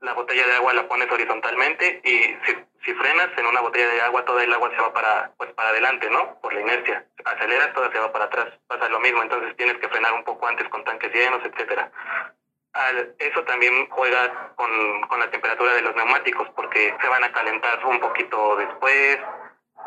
La 0.00 0.14
botella 0.14 0.47
de 0.47 0.55
agua 0.55 0.73
la 0.73 0.88
pones 0.88 1.11
horizontalmente 1.11 2.00
y 2.05 2.19
si, 2.45 2.57
si 2.85 2.95
frenas 2.95 3.31
en 3.37 3.47
una 3.47 3.61
botella 3.61 3.87
de 3.87 4.00
agua, 4.00 4.25
toda 4.25 4.43
el 4.43 4.52
agua 4.52 4.71
se 4.71 4.83
va 4.83 4.93
para, 4.93 5.33
pues 5.37 5.52
para 5.52 5.69
adelante, 5.69 6.11
¿no? 6.11 6.41
Por 6.41 6.52
la 6.52 6.61
inercia. 6.61 7.07
Aceleras, 7.25 7.73
toda 7.73 7.93
se 7.93 7.99
va 7.99 8.12
para 8.12 8.25
atrás. 8.25 8.49
Pasa 8.67 8.88
lo 8.88 8.99
mismo, 9.00 9.23
entonces 9.23 9.57
tienes 9.57 9.76
que 9.79 9.88
frenar 9.88 10.12
un 10.14 10.25
poco 10.25 10.47
antes 10.47 10.69
con 10.69 10.85
tanques 10.85 11.12
llenos, 11.12 11.45
etcétera. 11.45 11.93
Al- 12.73 13.14
eso 13.19 13.45
también 13.45 13.87
juega 13.91 14.52
con, 14.57 15.02
con 15.02 15.21
la 15.21 15.31
temperatura 15.31 15.75
de 15.75 15.83
los 15.83 15.95
neumáticos 15.95 16.49
porque 16.57 16.95
se 17.00 17.09
van 17.09 17.23
a 17.25 17.33
calentar 17.33 17.85
un 17.85 18.00
poquito 18.00 18.57
después, 18.57 19.19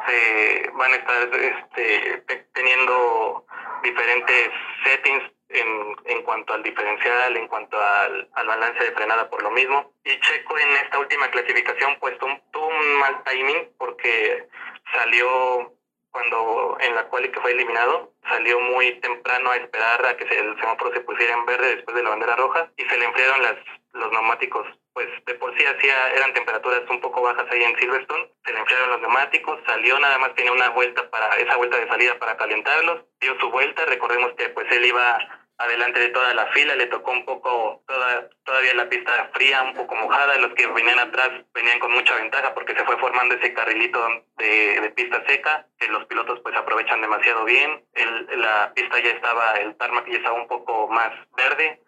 se 0.08 0.70
van 0.74 0.92
a 0.94 0.96
estar 0.96 1.22
este, 1.34 2.18
te- 2.28 2.48
teniendo 2.54 3.46
diferentes 3.82 4.50
settings 4.84 5.24
en, 5.50 5.96
en 6.06 6.24
cuanto 6.24 6.54
al 6.54 6.62
diferencial, 6.64 7.38
en 7.38 7.48
cuanto 7.48 7.80
al, 7.82 8.30
al 8.34 8.48
balance 8.48 8.84
de 8.84 8.92
frenada 8.92 9.30
por 9.30 9.42
lo 9.42 9.50
mismo. 9.52 9.94
Y 10.04 10.20
Checo 10.20 10.58
en 10.58 10.70
esta 10.84 11.00
última 11.00 11.28
clasificación 11.32 11.98
pues 12.00 12.18
tuvo 12.20 12.68
un 12.68 13.00
mal 13.00 13.24
timing 13.24 13.70
porque 13.80 14.48
salió 14.94 15.75
cuando 16.16 16.78
en 16.80 16.96
la 16.96 17.04
cual 17.10 17.30
que 17.30 17.42
fue 17.42 17.52
eliminado, 17.52 18.14
salió 18.30 18.58
muy 18.62 18.90
temprano 19.02 19.52
a 19.52 19.58
esperar 19.58 20.06
a 20.06 20.16
que 20.16 20.24
el 20.24 20.56
semáforo 20.62 20.94
se 20.94 21.02
pusiera 21.02 21.34
en 21.34 21.46
verde 21.46 21.76
después 21.76 21.94
de 21.94 22.04
la 22.04 22.12
bandera 22.12 22.38
roja 22.38 22.72
y 22.78 22.86
se 22.86 22.98
le 22.98 23.04
enfriaron 23.04 23.42
las, 23.42 23.56
los 23.92 24.12
neumáticos. 24.14 24.66
Pues 24.94 25.10
de 25.26 25.34
por 25.36 25.54
sí 25.58 25.66
hacía, 25.66 26.14
eran 26.14 26.34
temperaturas 26.34 26.90
un 26.90 27.02
poco 27.02 27.22
bajas 27.22 27.46
ahí 27.52 27.62
en 27.64 27.78
Silverstone, 27.78 28.30
se 28.46 28.54
le 28.54 28.60
enfriaron 28.60 28.92
los 28.92 29.02
neumáticos, 29.02 29.60
salió 29.68 30.00
nada 30.00 30.18
más 30.20 30.34
tenía 30.36 30.54
una 30.54 30.70
vuelta 30.70 31.10
para, 31.10 31.36
esa 31.36 31.58
vuelta 31.58 31.78
de 31.80 31.88
salida 31.90 32.18
para 32.18 32.38
calentarlos, 32.38 33.04
dio 33.20 33.38
su 33.38 33.52
vuelta, 33.52 33.84
recordemos 33.84 34.32
que 34.38 34.48
pues 34.50 34.72
él 34.72 34.86
iba 34.86 35.18
adelante 35.58 36.00
de 36.00 36.10
toda 36.10 36.34
la 36.34 36.48
fila, 36.54 36.76
le 36.76 36.88
tocó 36.88 37.12
un 37.12 37.26
poco 37.26 37.84
toda, 37.86 38.30
todavía 38.56 38.74
la 38.76 38.88
pista 38.88 39.30
fría, 39.34 39.64
un 39.64 39.74
poco 39.74 39.96
mojada, 39.96 40.38
los 40.38 40.54
que 40.54 40.66
venían 40.68 40.98
atrás 40.98 41.30
venían 41.54 41.78
con 41.78 41.92
mucha 41.92 42.16
ventaja 42.16 42.54
porque 42.54 42.74
se 42.74 42.86
fue 42.86 42.98
formando 43.00 43.36
ese 43.36 43.54
carrilito 43.54 44.00
de, 44.38 44.80
de 44.80 44.90
pista 44.92 45.22
seca, 45.28 45.68
que 45.78 45.90
los 45.90 46.06
pilotos 46.06 46.40
pues 46.40 46.56
aprovechan 46.56 47.02
demasiado 47.02 47.44
bien, 47.44 47.84
el, 47.96 48.40
la 48.40 48.72
pista 48.74 48.98
ya 49.00 49.10
estaba, 49.10 49.56
el 49.56 49.76
tarmac 49.76 50.08
ya 50.08 50.20
estaba 50.20 50.40
un 50.40 50.48
poco 50.48 50.88
más 50.88 51.12
verde, 51.36 51.82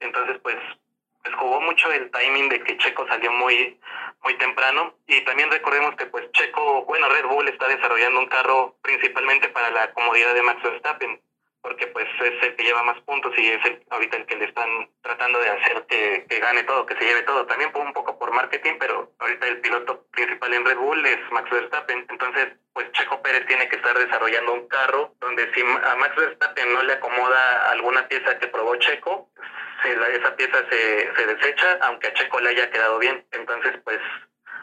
entonces 0.00 0.38
pues, 0.42 0.56
pues 1.22 1.34
jugó 1.36 1.60
mucho 1.60 1.92
el 1.92 2.10
timing 2.10 2.48
de 2.48 2.60
que 2.64 2.76
Checo 2.78 3.06
salió 3.06 3.30
muy 3.30 3.78
muy 4.24 4.36
temprano. 4.36 4.94
Y 5.06 5.20
también 5.22 5.50
recordemos 5.50 5.94
que 5.94 6.06
pues 6.06 6.30
Checo, 6.32 6.84
bueno, 6.86 7.08
Red 7.08 7.26
Bull 7.26 7.48
está 7.48 7.68
desarrollando 7.68 8.18
un 8.18 8.26
carro 8.26 8.76
principalmente 8.82 9.48
para 9.48 9.70
la 9.70 9.92
comodidad 9.92 10.34
de 10.34 10.42
Max 10.42 10.60
Verstappen, 10.62 11.20
porque 11.62 11.86
pues 11.88 12.06
es 12.20 12.42
el 12.42 12.56
que 12.56 12.64
lleva 12.64 12.82
más 12.82 13.00
puntos 13.02 13.32
y 13.36 13.48
es 13.48 13.64
el, 13.64 13.82
ahorita 13.90 14.16
el 14.16 14.26
que 14.26 14.36
le 14.36 14.46
están 14.46 14.68
tratando 15.02 15.38
de 15.40 15.48
hacer 15.50 15.84
que, 15.86 16.24
gane 16.40 16.62
todo, 16.64 16.86
que 16.86 16.96
se 16.96 17.04
lleve 17.04 17.22
todo. 17.22 17.46
También 17.46 17.70
un 17.74 17.92
poco 17.92 18.18
por 18.18 18.32
marketing, 18.32 18.74
pero 18.78 19.12
ahorita 19.18 19.46
el 19.48 19.60
piloto 19.60 20.04
principal 20.10 20.54
en 20.54 20.64
Red 20.64 20.76
Bull 20.78 21.04
es 21.06 21.18
Max 21.30 21.50
Verstappen. 21.50 22.06
Entonces, 22.08 22.48
pues 22.72 22.90
Checo 22.92 23.20
Pérez 23.22 23.46
tiene 23.46 23.68
que 23.68 23.76
estar 23.76 23.96
desarrollando 23.98 24.54
un 24.54 24.68
carro 24.68 25.14
donde 25.20 25.52
si 25.54 25.60
a 25.60 25.94
Max 25.96 26.16
Verstappen 26.16 26.72
no 26.72 26.82
le 26.82 26.94
acomoda 26.94 27.70
alguna 27.70 28.06
pieza 28.08 28.38
que 28.38 28.46
probó 28.48 28.76
Checo, 28.76 29.28
se 29.82 29.96
la- 29.96 30.08
esa 30.08 30.36
pieza 30.36 30.58
se, 30.70 31.14
se 31.14 31.26
desecha, 31.26 31.78
aunque 31.82 32.08
a 32.08 32.14
Checo 32.14 32.40
le 32.40 32.50
haya 32.50 32.70
quedado 32.70 32.98
bien. 32.98 33.24
Entonces, 33.32 33.72
pues 33.84 33.98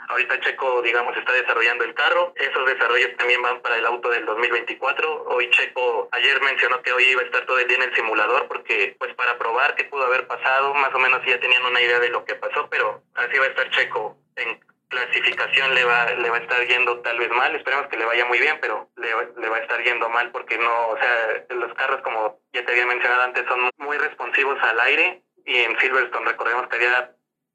Ahorita 0.08 0.40
Checo, 0.40 0.82
digamos, 0.82 1.16
está 1.18 1.34
desarrollando 1.34 1.84
el 1.84 1.94
carro. 1.94 2.34
Esos 2.36 2.66
desarrollos 2.66 3.16
también 3.18 3.42
van 3.42 3.62
para 3.62 3.78
el 3.78 3.86
auto 3.86 4.10
del 4.10 4.26
2024. 4.26 5.24
Hoy 5.28 5.50
Checo 5.50 6.10
ayer 6.12 6.42
mencionó 6.42 6.82
que 6.82 6.94
hoy 6.94 7.04
iba 7.04 7.22
a 7.22 7.26
estar 7.26 7.46
todo 7.46 7.60
el 7.60 7.68
día 7.68 7.78
en 7.78 7.84
el 7.84 7.96
simulador 7.96 8.48
porque, 8.48 8.96
pues, 9.00 9.14
para 9.16 9.38
probar 9.38 9.76
qué 9.76 9.84
pudo 9.86 10.06
haber 10.06 10.26
pasado, 10.28 10.74
más 10.76 10.94
o 10.94 11.00
menos 11.00 11.22
ya 11.26 11.40
tenían 11.40 11.66
una 11.66 11.82
idea 11.82 12.00
de 12.00 12.10
lo 12.10 12.24
que 12.24 12.36
pasó, 12.36 12.70
pero 12.70 13.04
así 13.16 13.38
va 13.38 13.46
a 13.46 13.50
estar 13.50 13.70
Checo 13.72 14.18
en 14.38 14.60
clasificación 14.90 15.76
le 15.76 15.84
va 15.84 16.12
le 16.14 16.30
va 16.30 16.38
a 16.38 16.40
estar 16.40 16.66
yendo 16.66 17.00
tal 17.02 17.20
vez 17.20 17.30
mal 17.32 17.54
esperemos 17.56 17.88
que 17.88 17.98
le 17.98 18.06
vaya 18.06 18.26
muy 18.26 18.40
bien 18.40 18.58
pero 18.62 18.90
le, 18.96 19.10
le, 19.38 19.50
va 19.50 19.58
a 19.58 19.60
estar 19.60 19.84
yendo 19.84 20.08
mal 20.10 20.32
porque 20.32 20.58
no 20.58 20.88
o 20.90 20.98
sea 20.98 21.46
los 21.50 21.74
carros 21.74 22.02
como 22.04 22.40
ya 22.54 22.66
te 22.66 22.72
había 22.72 22.86
mencionado 22.86 23.24
antes 23.24 23.46
son 23.48 23.70
muy 23.78 23.98
responsivos 23.98 24.58
al 24.62 24.80
aire 24.80 25.24
y 25.46 25.58
en 25.58 25.78
Silverstone 25.80 26.26
recordemos 26.26 26.68
que 26.68 26.78
había 26.78 27.12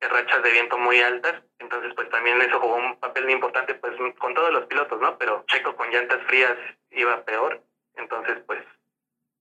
rachas 0.08 0.42
de 0.42 0.50
viento 0.50 0.78
muy 0.78 1.00
altas 1.00 1.42
entonces 1.58 1.92
pues 1.94 2.08
también 2.10 2.40
eso 2.42 2.60
jugó 2.60 2.76
un 2.76 2.98
papel 2.98 3.24
muy 3.24 3.34
importante 3.34 3.74
pues 3.74 3.94
con 4.18 4.34
todos 4.34 4.52
los 4.52 4.66
pilotos 4.66 5.00
no 5.00 5.16
pero 5.18 5.44
Checo 5.48 5.74
con 5.76 5.90
llantas 5.90 6.20
frías 6.26 6.56
iba 6.90 7.24
peor 7.24 7.62
entonces 7.96 8.38
pues 8.46 8.60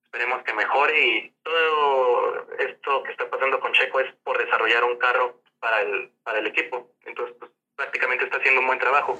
esperemos 0.05 0.43
que 0.43 0.53
mejore 0.53 0.99
y 0.99 1.33
todo 1.43 2.47
esto 2.59 3.03
que 3.03 3.11
está 3.11 3.29
pasando 3.29 3.59
con 3.59 3.71
Checo 3.73 3.99
es 3.99 4.13
por 4.23 4.37
desarrollar 4.37 4.83
un 4.83 4.97
carro 4.97 5.41
para 5.59 5.81
el 5.81 6.11
para 6.23 6.39
el 6.39 6.47
equipo 6.47 6.91
entonces 7.05 7.35
pues 7.39 7.51
prácticamente 7.81 8.25
está 8.25 8.37
haciendo 8.37 8.61
un 8.61 8.67
buen 8.67 8.79
trabajo. 8.79 9.17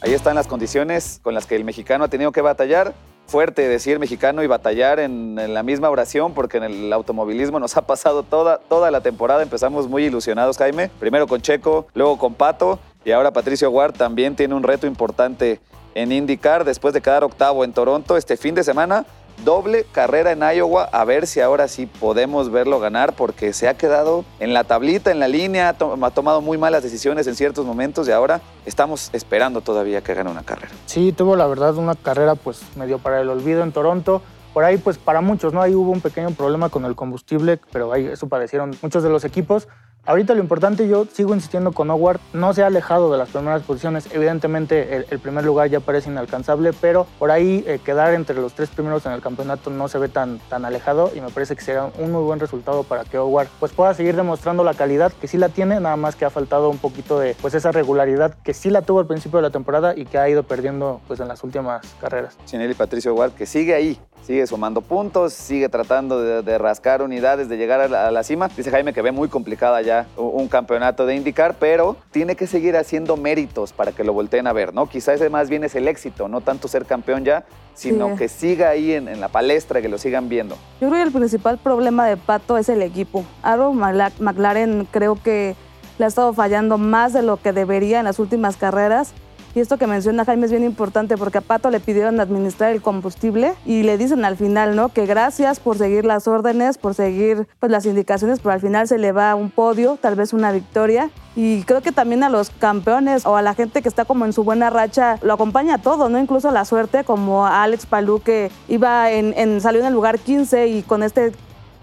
Ahí 0.00 0.12
están 0.12 0.34
las 0.34 0.46
condiciones 0.46 1.20
con 1.22 1.32
las 1.32 1.46
que 1.46 1.54
el 1.54 1.64
mexicano 1.64 2.04
ha 2.04 2.08
tenido 2.08 2.32
que 2.32 2.40
batallar. 2.40 2.92
Fuerte 3.26 3.66
decir 3.68 3.98
mexicano 3.98 4.42
y 4.42 4.46
batallar 4.46 5.00
en, 5.00 5.36
la 5.52 5.62
misma 5.62 5.90
oración, 5.90 6.34
porque 6.34 6.58
en 6.58 6.64
el 6.64 6.92
automovilismo 6.92 7.58
nos 7.58 7.76
ha 7.76 7.82
pasado 7.82 8.22
toda, 8.22 8.58
toda 8.58 8.90
la 8.90 9.00
temporada. 9.00 9.42
Empezamos 9.42 9.88
muy 9.88 10.04
ilusionados, 10.04 10.58
Jaime. 10.58 10.90
Primero 11.00 11.26
con 11.26 11.40
Checo, 11.40 11.86
luego 11.94 12.18
con 12.18 12.34
Pato, 12.34 12.78
y 13.04 13.10
ahora 13.12 13.32
Patricio 13.32 13.70
Ward 13.70 13.94
también 13.94 14.36
tiene 14.36 14.54
un 14.54 14.62
reto 14.62 14.86
importante 14.86 15.60
en 15.94 16.12
indicar 16.12 16.64
después 16.64 16.92
de 16.92 17.00
quedar 17.00 17.24
octavo 17.24 17.64
en 17.64 17.72
Toronto 17.72 18.16
este 18.16 18.36
fin 18.36 18.54
de 18.54 18.64
semana 18.64 19.06
doble 19.44 19.84
carrera 19.90 20.32
en 20.32 20.40
Iowa, 20.40 20.84
a 20.84 21.04
ver 21.04 21.26
si 21.26 21.40
ahora 21.40 21.68
sí 21.68 21.86
podemos 21.86 22.50
verlo 22.50 22.80
ganar, 22.80 23.14
porque 23.14 23.52
se 23.52 23.68
ha 23.68 23.74
quedado 23.74 24.24
en 24.40 24.52
la 24.52 24.64
tablita, 24.64 25.10
en 25.10 25.20
la 25.20 25.28
línea, 25.28 25.68
ha, 25.68 25.72
to 25.74 25.96
ha 26.00 26.10
tomado 26.10 26.40
muy 26.40 26.58
malas 26.58 26.82
decisiones 26.82 27.26
en 27.26 27.34
ciertos 27.34 27.66
momentos 27.66 28.08
y 28.08 28.12
ahora 28.12 28.40
estamos 28.66 29.10
esperando 29.12 29.60
todavía 29.60 30.02
que 30.02 30.14
gane 30.14 30.30
una 30.30 30.42
carrera. 30.42 30.72
Sí, 30.86 31.12
tuvo 31.12 31.36
la 31.36 31.46
verdad 31.46 31.76
una 31.76 31.94
carrera 31.94 32.34
pues 32.34 32.62
medio 32.76 32.98
para 32.98 33.20
el 33.20 33.28
olvido 33.28 33.62
en 33.62 33.72
Toronto. 33.72 34.22
Por 34.52 34.62
ahí, 34.62 34.76
pues 34.78 34.98
para 34.98 35.20
muchos, 35.20 35.52
¿no? 35.52 35.60
Ahí 35.60 35.74
hubo 35.74 35.90
un 35.90 36.00
pequeño 36.00 36.30
problema 36.30 36.68
con 36.68 36.84
el 36.84 36.94
combustible, 36.94 37.58
pero 37.72 37.92
ahí 37.92 38.06
eso 38.06 38.28
padecieron 38.28 38.76
muchos 38.82 39.02
de 39.02 39.10
los 39.10 39.24
equipos. 39.24 39.66
Ahorita 40.06 40.34
lo 40.34 40.40
importante, 40.40 40.86
yo 40.86 41.06
sigo 41.10 41.34
insistiendo 41.34 41.72
con 41.72 41.90
Howard, 41.90 42.20
no 42.34 42.52
se 42.52 42.62
ha 42.62 42.66
alejado 42.66 43.10
de 43.10 43.16
las 43.16 43.30
primeras 43.30 43.62
posiciones. 43.62 44.06
Evidentemente, 44.12 44.96
el, 45.10 45.18
primer 45.18 45.44
lugar 45.44 45.70
ya 45.70 45.80
parece 45.80 46.10
inalcanzable, 46.10 46.72
pero 46.78 47.06
por 47.18 47.30
ahí 47.30 47.64
eh, 47.66 47.80
quedar 47.82 48.12
entre 48.12 48.36
los 48.36 48.52
tres 48.52 48.68
primeros 48.68 49.06
en 49.06 49.12
el 49.12 49.22
campeonato 49.22 49.70
no 49.70 49.88
se 49.88 49.96
ve 49.96 50.10
tan, 50.10 50.40
tan 50.50 50.66
alejado 50.66 51.10
y 51.14 51.22
me 51.22 51.30
parece 51.30 51.56
que 51.56 51.62
será 51.62 51.90
un 51.98 52.12
muy 52.12 52.22
buen 52.22 52.38
resultado 52.38 52.82
para 52.82 53.04
que 53.04 53.18
Howard 53.18 53.48
pues, 53.58 53.72
pueda 53.72 53.94
seguir 53.94 54.14
demostrando 54.14 54.62
la 54.62 54.74
calidad 54.74 55.10
que 55.10 55.26
sí 55.26 55.38
la 55.38 55.48
tiene, 55.48 55.80
nada 55.80 55.96
más 55.96 56.16
que 56.16 56.26
ha 56.26 56.30
faltado 56.30 56.68
un 56.68 56.78
poquito 56.78 57.18
de 57.18 57.34
pues, 57.40 57.54
esa 57.54 57.72
regularidad 57.72 58.34
que 58.44 58.52
sí 58.52 58.68
la 58.68 58.82
tuvo 58.82 59.00
al 59.00 59.06
principio 59.06 59.38
de 59.38 59.42
la 59.44 59.50
temporada 59.50 59.94
y 59.96 60.04
que 60.04 60.18
ha 60.18 60.28
ido 60.28 60.42
perdiendo 60.42 61.00
pues, 61.06 61.18
en 61.20 61.28
las 61.28 61.42
últimas 61.44 61.86
carreras. 61.98 62.36
Chinelli 62.44 62.74
Patricio 62.74 63.14
Howard, 63.14 63.32
que 63.32 63.46
sigue 63.46 63.74
ahí, 63.74 63.98
sigue 64.26 64.46
sumando 64.46 64.80
puntos, 64.80 65.32
sigue 65.32 65.68
tratando 65.68 66.20
de, 66.20 66.42
de 66.42 66.58
rascar 66.58 67.02
unidades, 67.02 67.48
de 67.48 67.56
llegar 67.56 67.80
a 67.80 67.88
la, 67.88 68.08
a 68.08 68.10
la, 68.10 68.22
cima. 68.22 68.48
Dice 68.48 68.70
Jaime 68.70 68.92
que 68.92 69.02
ve 69.02 69.12
muy 69.12 69.28
complicada 69.28 69.82
ya 69.82 70.06
un 70.16 70.48
campeonato 70.48 71.06
de 71.06 71.14
indicar, 71.14 71.56
pero 71.58 71.96
tiene 72.10 72.36
que 72.36 72.46
seguir 72.46 72.76
haciendo 72.76 73.16
méritos 73.16 73.72
para 73.72 73.92
que 73.92 74.04
lo 74.04 74.12
volteen 74.12 74.46
a 74.46 74.52
ver, 74.52 74.74
¿no? 74.74 74.88
Quizás 74.88 75.16
ese 75.16 75.30
más 75.30 75.48
bien 75.50 75.64
es 75.64 75.74
el 75.74 75.88
éxito, 75.88 76.28
no 76.28 76.40
tanto 76.40 76.68
ser 76.68 76.86
campeón 76.86 77.24
ya, 77.24 77.44
sino 77.74 78.10
sí. 78.10 78.16
que 78.16 78.28
siga 78.28 78.70
ahí 78.70 78.92
en, 78.92 79.08
en, 79.08 79.20
la 79.20 79.28
palestra, 79.28 79.82
que 79.82 79.88
lo 79.88 79.98
sigan 79.98 80.28
viendo. 80.28 80.56
Yo 80.80 80.88
creo 80.88 81.02
que 81.02 81.08
el 81.08 81.12
principal 81.12 81.58
problema 81.58 82.06
de 82.06 82.16
Pato 82.16 82.56
es 82.56 82.68
el 82.68 82.82
equipo. 82.82 83.24
Aaron 83.42 83.76
McLaren 83.76 84.86
creo 84.90 85.18
que 85.22 85.56
le 85.98 86.04
ha 86.04 86.08
estado 86.08 86.32
fallando 86.32 86.78
más 86.78 87.12
de 87.12 87.22
lo 87.22 87.36
que 87.36 87.52
debería 87.52 87.98
en 87.98 88.04
las 88.04 88.18
últimas 88.18 88.56
carreras. 88.56 89.12
Y 89.54 89.60
esto 89.60 89.78
que 89.78 89.86
menciona 89.86 90.24
Jaime 90.24 90.46
es 90.46 90.50
bien 90.50 90.64
importante 90.64 91.16
porque 91.16 91.38
a 91.38 91.40
Pato 91.40 91.70
le 91.70 91.78
pidieron 91.78 92.18
administrar 92.18 92.72
el 92.72 92.82
combustible 92.82 93.54
y 93.64 93.84
le 93.84 93.96
dicen 93.96 94.24
al 94.24 94.36
final, 94.36 94.74
¿no? 94.74 94.88
Que 94.88 95.06
gracias 95.06 95.60
por 95.60 95.78
seguir 95.78 96.04
las 96.04 96.26
órdenes, 96.26 96.76
por 96.76 96.94
seguir 96.94 97.46
pues, 97.60 97.70
las 97.70 97.86
indicaciones, 97.86 98.40
pero 98.40 98.52
al 98.52 98.60
final 98.60 98.88
se 98.88 98.98
le 98.98 99.12
va 99.12 99.36
un 99.36 99.50
podio, 99.50 99.96
tal 100.00 100.16
vez 100.16 100.32
una 100.32 100.50
victoria. 100.50 101.10
Y 101.36 101.62
creo 101.62 101.82
que 101.82 101.92
también 101.92 102.24
a 102.24 102.30
los 102.30 102.50
campeones 102.50 103.26
o 103.26 103.36
a 103.36 103.42
la 103.42 103.54
gente 103.54 103.80
que 103.80 103.88
está 103.88 104.04
como 104.04 104.24
en 104.24 104.32
su 104.32 104.42
buena 104.42 104.70
racha 104.70 105.18
lo 105.22 105.32
acompaña 105.34 105.78
todo, 105.78 106.08
¿no? 106.08 106.18
Incluso 106.18 106.50
la 106.50 106.64
suerte, 106.64 107.04
como 107.04 107.46
a 107.46 107.62
Alex 107.62 107.86
Palou 107.86 108.20
que 108.20 108.50
iba 108.68 109.12
en, 109.12 109.34
en, 109.36 109.60
salió 109.60 109.80
en 109.80 109.86
el 109.86 109.94
lugar 109.94 110.18
15 110.18 110.66
y 110.66 110.82
con 110.82 111.04
este 111.04 111.32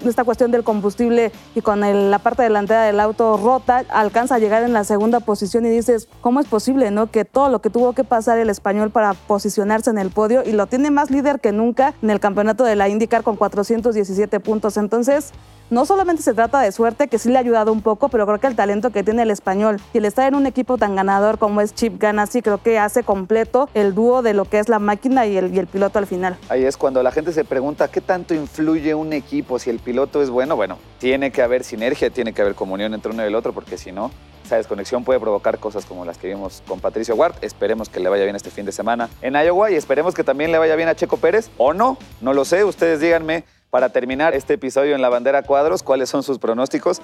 esta 0.09 0.23
cuestión 0.23 0.51
del 0.51 0.63
combustible 0.63 1.31
y 1.55 1.61
con 1.61 1.81
la 1.81 2.19
parte 2.19 2.43
delantera 2.43 2.83
del 2.83 2.99
auto 2.99 3.37
rota, 3.37 3.83
alcanza 3.89 4.35
a 4.35 4.39
llegar 4.39 4.63
en 4.63 4.73
la 4.73 4.83
segunda 4.83 5.19
posición 5.19 5.65
y 5.65 5.69
dices, 5.69 6.07
¿cómo 6.21 6.39
es 6.39 6.47
posible, 6.47 6.91
no? 6.91 7.11
Que 7.11 7.25
todo 7.25 7.49
lo 7.49 7.61
que 7.61 7.69
tuvo 7.69 7.93
que 7.93 8.03
pasar 8.03 8.37
el 8.37 8.49
español 8.49 8.91
para 8.91 9.13
posicionarse 9.13 9.89
en 9.89 9.97
el 9.97 10.09
podio 10.09 10.43
y 10.45 10.51
lo 10.51 10.67
tiene 10.67 10.91
más 10.91 11.11
líder 11.11 11.39
que 11.39 11.51
nunca 11.51 11.93
en 12.01 12.09
el 12.09 12.19
campeonato 12.19 12.63
de 12.63 12.75
la 12.75 12.89
IndyCar 12.89 13.23
con 13.23 13.35
417 13.35 14.39
puntos. 14.39 14.77
Entonces, 14.77 15.31
no 15.71 15.86
solamente 15.86 16.21
se 16.21 16.34
trata 16.34 16.60
de 16.60 16.71
suerte, 16.73 17.07
que 17.07 17.17
sí 17.17 17.29
le 17.29 17.38
ha 17.38 17.39
ayudado 17.39 17.71
un 17.71 17.81
poco, 17.81 18.10
pero 18.10 18.25
creo 18.27 18.39
que 18.39 18.47
el 18.47 18.57
talento 18.57 18.91
que 18.91 19.03
tiene 19.03 19.23
el 19.23 19.31
español 19.31 19.79
y 19.93 19.99
el 19.99 20.05
estar 20.05 20.27
en 20.27 20.36
un 20.36 20.45
equipo 20.45 20.77
tan 20.77 20.97
ganador 20.97 21.39
como 21.39 21.62
es 21.62 21.73
Chip 21.73 21.97
Ganassi, 21.97 22.41
creo 22.41 22.62
que 22.62 22.77
hace 22.77 23.03
completo 23.03 23.69
el 23.73 23.95
dúo 23.95 24.21
de 24.21 24.34
lo 24.34 24.43
que 24.43 24.60
es 24.60 24.67
la 24.67 24.79
máquina 24.79 25.25
y 25.25 25.38
el, 25.38 25.55
y 25.55 25.60
el 25.60 25.67
piloto 25.67 25.97
al 25.97 26.07
final. 26.07 26.38
Ahí 26.49 26.65
es 26.65 26.75
cuando 26.75 27.01
la 27.01 27.12
gente 27.12 27.31
se 27.31 27.45
pregunta 27.45 27.88
qué 27.88 28.01
tanto 28.01 28.34
influye 28.34 28.93
un 28.93 29.13
equipo 29.13 29.60
si 29.60 29.69
el 29.69 29.79
piloto 29.79 30.21
es 30.21 30.29
bueno. 30.29 30.57
Bueno, 30.57 30.77
tiene 30.99 31.31
que 31.31 31.41
haber 31.41 31.63
sinergia, 31.63 32.10
tiene 32.10 32.34
que 32.34 32.41
haber 32.41 32.53
comunión 32.53 32.93
entre 32.93 33.13
uno 33.13 33.23
y 33.23 33.27
el 33.27 33.36
otro, 33.36 33.53
porque 33.53 33.77
si 33.77 33.93
no, 33.93 34.12
esa 34.43 34.57
desconexión 34.57 35.05
puede 35.05 35.21
provocar 35.21 35.57
cosas 35.60 35.86
como 35.86 36.03
las 36.03 36.17
que 36.17 36.27
vimos 36.27 36.62
con 36.67 36.81
Patricio 36.81 37.15
Ward. 37.15 37.36
Esperemos 37.41 37.88
que 37.88 38.01
le 38.01 38.10
vaya 38.10 38.25
bien 38.25 38.36
este 38.36 38.49
fin 38.49 38.65
de 38.65 38.73
semana 38.73 39.10
en 39.21 39.36
Iowa 39.36 39.71
y 39.71 39.75
esperemos 39.75 40.15
que 40.15 40.25
también 40.25 40.51
le 40.51 40.57
vaya 40.57 40.75
bien 40.75 40.89
a 40.89 40.95
Checo 40.95 41.15
Pérez 41.15 41.49
o 41.57 41.73
no, 41.73 41.97
no 42.19 42.34
lo 42.34 42.43
sé, 42.43 42.65
ustedes 42.65 42.99
díganme 42.99 43.45
para 43.71 43.89
terminar 43.89 44.36
este 44.36 44.55
episodio 44.55 44.95
en 44.95 45.01
la 45.01 45.07
bandera 45.10 45.41
cuadros, 45.43 45.81
¿cuáles 45.81 46.10
son 46.10 46.21
sus 46.21 46.38
pronósticos? 46.38 47.01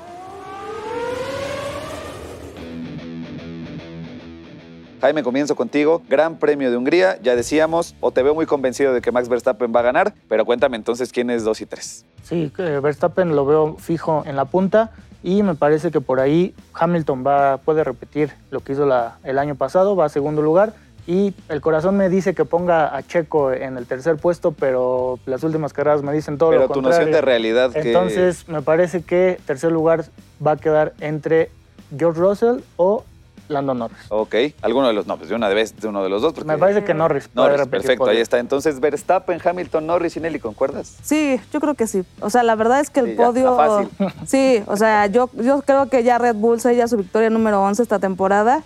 Jaime, 4.99 5.23
comienzo 5.23 5.55
contigo. 5.55 6.01
Gran 6.09 6.37
Premio 6.37 6.69
de 6.69 6.75
Hungría, 6.75 7.21
ya 7.21 7.35
decíamos, 7.35 7.95
o 8.01 8.11
te 8.11 8.21
veo 8.21 8.35
muy 8.35 8.45
convencido 8.45 8.93
de 8.93 8.99
que 8.99 9.11
Max 9.13 9.29
Verstappen 9.29 9.71
va 9.73 9.79
a 9.79 9.83
ganar, 9.83 10.13
pero 10.27 10.43
cuéntame 10.43 10.75
entonces 10.75 11.13
quién 11.13 11.29
es 11.29 11.45
2 11.45 11.61
y 11.61 11.65
3. 11.67 12.05
Sí, 12.23 12.51
Verstappen 12.57 13.33
lo 13.33 13.45
veo 13.45 13.77
fijo 13.77 14.23
en 14.25 14.35
la 14.35 14.45
punta 14.45 14.91
y 15.23 15.43
me 15.43 15.55
parece 15.55 15.91
que 15.91 16.01
por 16.01 16.19
ahí 16.19 16.53
Hamilton 16.73 17.23
va, 17.25 17.57
puede 17.57 17.85
repetir 17.85 18.33
lo 18.51 18.59
que 18.59 18.73
hizo 18.73 18.89
el 19.23 19.39
año 19.39 19.55
pasado, 19.55 19.95
va 19.95 20.05
a 20.05 20.09
segundo 20.09 20.41
lugar 20.41 20.73
y 21.07 21.33
el 21.47 21.61
corazón 21.61 21.95
me 21.95 22.09
dice 22.09 22.35
que 22.35 22.43
ponga 22.43 22.95
a 22.95 23.01
Checo 23.01 23.53
en 23.53 23.77
el 23.77 23.87
tercer 23.87 24.17
puesto, 24.17 24.51
pero 24.51 25.19
las 25.25 25.41
últimas 25.43 25.71
carreras 25.71 26.03
me 26.03 26.11
dicen 26.11 26.37
todo 26.37 26.49
pero 26.49 26.63
lo 26.63 26.67
contrario. 26.67 26.89
Pero 26.89 26.97
tu 26.97 27.05
noción 27.05 27.13
de 27.13 27.21
realidad 27.21 27.71
que... 27.71 27.79
Entonces 27.79 28.47
me 28.49 28.61
parece 28.61 29.01
que 29.03 29.39
tercer 29.45 29.71
lugar 29.71 30.05
va 30.45 30.51
a 30.51 30.57
quedar 30.57 30.93
entre 30.99 31.49
George 31.97 32.19
Russell 32.19 32.57
o 32.75 33.05
Lando 33.47 33.73
Norris. 33.73 33.97
Ok, 34.09 34.35
alguno 34.61 34.87
de 34.87 34.93
los 34.93 35.07
nombres, 35.07 35.29
de 35.29 35.35
una 35.35 35.47
vez 35.47 35.79
de 35.79 35.87
uno 35.87 36.03
de 36.03 36.09
los 36.09 36.21
dos. 36.21 36.33
Porque... 36.33 36.47
Me 36.47 36.57
parece 36.57 36.83
que 36.83 36.93
Norris. 36.93 37.29
Norris, 37.33 37.65
perfecto, 37.67 37.99
podio. 37.99 38.11
ahí 38.11 38.21
está. 38.21 38.39
Entonces, 38.39 38.81
Verstappen, 38.81 39.39
Hamilton, 39.41 39.87
Norris 39.87 40.17
y 40.17 40.19
Nelly, 40.19 40.39
¿concuerdas? 40.39 40.97
Sí, 41.01 41.39
yo 41.53 41.61
creo 41.61 41.73
que 41.73 41.87
sí. 41.87 42.03
O 42.19 42.29
sea, 42.29 42.43
la 42.43 42.55
verdad 42.55 42.81
es 42.81 42.89
que 42.89 42.99
el 42.99 43.05
sí, 43.05 43.13
podio... 43.13 43.55
fácil. 43.55 43.89
Sí, 44.25 44.61
o 44.67 44.75
sea, 44.75 45.07
yo, 45.07 45.29
yo 45.33 45.61
creo 45.61 45.87
que 45.89 46.03
ya 46.03 46.17
Red 46.17 46.35
Bull 46.35 46.59
sella 46.59 46.89
su 46.89 46.97
victoria 46.97 47.29
número 47.29 47.61
11 47.61 47.83
esta 47.83 47.99
temporada. 47.99 48.63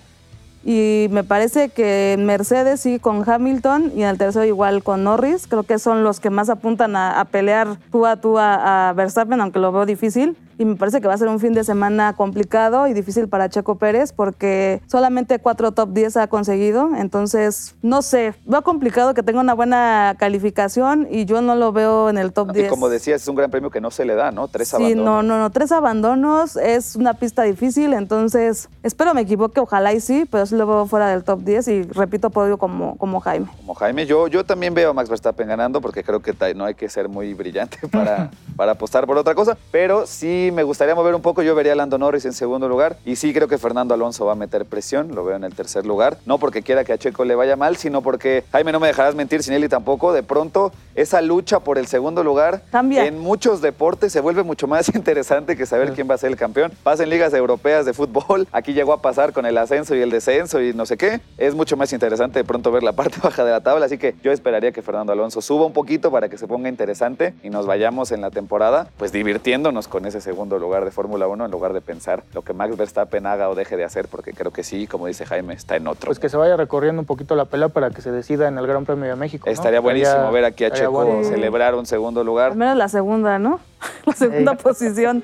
Y 0.63 1.07
me 1.09 1.23
parece 1.23 1.69
que 1.69 2.15
Mercedes 2.19 2.81
sí 2.81 2.99
con 2.99 3.27
Hamilton 3.27 3.91
y 3.95 4.03
en 4.03 4.09
el 4.09 4.17
tercero 4.17 4.45
igual 4.45 4.83
con 4.83 5.03
Norris. 5.03 5.47
Creo 5.47 5.63
que 5.63 5.79
son 5.79 6.03
los 6.03 6.19
que 6.19 6.29
más 6.29 6.49
apuntan 6.49 6.95
a, 6.95 7.25
pelear 7.31 7.77
tú 7.91 8.05
a 8.05 8.17
tú 8.17 8.37
a, 8.37 8.89
a 8.89 8.93
Verstappen, 8.93 9.41
aunque 9.41 9.59
lo 9.59 9.71
veo 9.71 9.85
difícil 9.85 10.35
y 10.61 10.65
me 10.65 10.75
parece 10.75 11.01
que 11.01 11.07
va 11.07 11.15
a 11.15 11.17
ser 11.17 11.27
un 11.27 11.39
fin 11.39 11.53
de 11.53 11.63
semana 11.63 12.13
complicado 12.13 12.87
y 12.87 12.93
difícil 12.93 13.27
para 13.27 13.49
Checo 13.49 13.79
Pérez 13.79 14.13
porque 14.13 14.79
solamente 14.85 15.39
cuatro 15.39 15.71
top 15.71 15.89
10 15.89 16.17
ha 16.17 16.27
conseguido. 16.27 16.91
Entonces, 16.95 17.73
no 17.81 18.03
sé, 18.03 18.35
veo 18.45 18.61
complicado 18.61 19.15
que 19.15 19.23
tenga 19.23 19.39
una 19.39 19.55
buena 19.55 20.15
calificación 20.19 21.07
y 21.09 21.25
yo 21.25 21.41
no 21.41 21.55
lo 21.55 21.71
veo 21.71 22.09
en 22.09 22.19
el 22.19 22.31
top 22.31 22.49
no, 22.49 22.53
10. 22.53 22.67
Y 22.67 22.69
como 22.69 22.89
decías, 22.89 23.23
es 23.23 23.27
un 23.27 23.35
gran 23.35 23.49
premio 23.49 23.71
que 23.71 23.81
no 23.81 23.89
se 23.89 24.05
le 24.05 24.13
da, 24.13 24.31
¿no? 24.31 24.47
Tres 24.49 24.67
sí, 24.67 24.75
abandonos. 24.75 25.03
no, 25.03 25.23
no, 25.23 25.39
no, 25.39 25.49
tres 25.49 25.71
abandonos. 25.71 26.57
Es 26.57 26.95
una 26.95 27.15
pista 27.15 27.41
difícil, 27.41 27.93
entonces 27.93 28.69
espero 28.83 29.15
me 29.15 29.21
equivoque, 29.21 29.59
ojalá 29.59 29.93
y 29.93 29.99
sí, 29.99 30.27
pero 30.29 30.45
sí 30.45 30.55
lo 30.55 30.67
veo 30.67 30.85
fuera 30.85 31.09
del 31.09 31.23
top 31.23 31.41
10 31.41 31.67
y 31.69 31.81
repito 31.83 32.29
podio 32.29 32.59
como, 32.59 32.97
como 32.97 33.19
Jaime. 33.19 33.47
Como 33.57 33.73
Jaime, 33.73 34.05
yo, 34.05 34.27
yo 34.27 34.45
también 34.45 34.75
veo 34.75 34.91
a 34.91 34.93
Max 34.93 35.09
Verstappen 35.09 35.47
ganando 35.47 35.81
porque 35.81 36.03
creo 36.03 36.21
que 36.21 36.35
no 36.53 36.65
hay 36.65 36.75
que 36.75 36.87
ser 36.87 37.09
muy 37.09 37.33
brillante 37.33 37.79
para, 37.91 38.29
para 38.55 38.73
apostar 38.73 39.07
por 39.07 39.17
otra 39.17 39.33
cosa, 39.33 39.57
pero 39.71 40.05
sí 40.05 40.50
me 40.51 40.63
gustaría 40.63 40.95
mover 40.95 41.15
un 41.15 41.21
poco. 41.21 41.41
Yo 41.41 41.55
vería 41.55 41.73
a 41.73 41.75
Lando 41.75 41.97
Norris 41.97 42.25
en 42.25 42.33
segundo 42.33 42.67
lugar. 42.67 42.97
Y 43.05 43.15
sí 43.15 43.33
creo 43.33 43.47
que 43.47 43.57
Fernando 43.57 43.93
Alonso 43.93 44.25
va 44.25 44.33
a 44.33 44.35
meter 44.35 44.65
presión. 44.65 45.13
Lo 45.15 45.23
veo 45.23 45.35
en 45.35 45.43
el 45.43 45.53
tercer 45.55 45.85
lugar. 45.85 46.17
No 46.25 46.37
porque 46.37 46.61
quiera 46.61 46.83
que 46.83 46.93
a 46.93 46.97
Checo 46.97 47.25
le 47.25 47.35
vaya 47.35 47.55
mal, 47.55 47.77
sino 47.77 48.01
porque, 48.01 48.43
Jaime, 48.51 48.71
no 48.71 48.79
me 48.79 48.87
dejarás 48.87 49.15
mentir, 49.15 49.43
sin 49.43 49.53
él 49.53 49.63
y 49.63 49.69
tampoco. 49.69 50.13
De 50.13 50.23
pronto, 50.23 50.71
esa 50.95 51.21
lucha 51.21 51.59
por 51.59 51.77
el 51.77 51.87
segundo 51.87 52.23
lugar 52.23 52.63
Cambia. 52.71 53.05
en 53.05 53.19
muchos 53.19 53.61
deportes 53.61 54.11
se 54.11 54.19
vuelve 54.19 54.43
mucho 54.43 54.67
más 54.67 54.89
interesante 54.95 55.55
que 55.55 55.65
saber 55.65 55.93
quién 55.93 56.09
va 56.09 56.15
a 56.15 56.17
ser 56.17 56.31
el 56.31 56.37
campeón. 56.37 56.71
Pasa 56.83 57.03
en 57.03 57.09
ligas 57.09 57.33
europeas 57.33 57.85
de 57.85 57.93
fútbol. 57.93 58.47
Aquí 58.51 58.73
llegó 58.73 58.93
a 58.93 59.01
pasar 59.01 59.33
con 59.33 59.45
el 59.45 59.57
ascenso 59.57 59.95
y 59.95 60.01
el 60.01 60.09
descenso 60.09 60.61
y 60.61 60.73
no 60.73 60.85
sé 60.85 60.97
qué. 60.97 61.21
Es 61.37 61.55
mucho 61.55 61.77
más 61.77 61.93
interesante 61.93 62.39
de 62.39 62.45
pronto 62.45 62.71
ver 62.71 62.83
la 62.83 62.93
parte 62.93 63.17
baja 63.23 63.43
de 63.43 63.51
la 63.51 63.61
tabla. 63.61 63.85
Así 63.85 63.97
que 63.97 64.15
yo 64.23 64.31
esperaría 64.31 64.71
que 64.71 64.81
Fernando 64.81 65.13
Alonso 65.13 65.41
suba 65.41 65.65
un 65.65 65.73
poquito 65.73 66.11
para 66.11 66.29
que 66.29 66.37
se 66.37 66.47
ponga 66.47 66.69
interesante 66.69 67.33
y 67.43 67.49
nos 67.49 67.65
vayamos 67.65 68.11
en 68.11 68.21
la 68.21 68.31
temporada, 68.31 68.89
pues 68.97 69.11
divirtiéndonos 69.11 69.87
con 69.87 70.05
ese 70.05 70.21
segundo 70.21 70.40
lugar 70.49 70.85
de 70.85 70.91
Fórmula 70.91 71.27
1 71.27 71.45
en 71.45 71.51
lugar 71.51 71.73
de 71.73 71.81
pensar 71.81 72.23
lo 72.33 72.41
que 72.41 72.53
Max 72.53 72.75
Verstappen 72.77 73.25
haga 73.25 73.49
o 73.49 73.55
deje 73.55 73.77
de 73.77 73.83
hacer, 73.83 74.07
porque 74.07 74.33
creo 74.33 74.51
que 74.51 74.63
sí, 74.63 74.87
como 74.87 75.07
dice 75.07 75.25
Jaime, 75.25 75.53
está 75.53 75.75
en 75.75 75.87
otro. 75.87 76.07
Pues 76.07 76.19
que 76.19 76.29
se 76.29 76.37
vaya 76.37 76.55
recorriendo 76.57 76.99
un 77.01 77.05
poquito 77.05 77.35
la 77.35 77.45
pelea 77.45 77.69
para 77.69 77.89
que 77.91 78.01
se 78.01 78.11
decida 78.11 78.47
en 78.47 78.57
el 78.57 78.67
Gran 78.67 78.85
Premio 78.85 79.09
de 79.09 79.15
México. 79.15 79.45
¿no? 79.47 79.51
Estaría 79.51 79.79
buenísimo 79.79 80.31
ver 80.31 80.45
aquí 80.45 80.65
a 80.65 80.71
Checo 80.71 80.91
bueno. 80.91 81.23
celebrar 81.27 81.75
un 81.75 81.85
segundo 81.85 82.23
lugar. 82.23 82.51
Al 82.51 82.57
menos 82.57 82.77
la 82.77 82.87
segunda, 82.89 83.39
¿no? 83.39 83.59
La 84.05 84.13
segunda 84.13 84.51
Sí. 84.53 84.63
posición. 84.63 85.23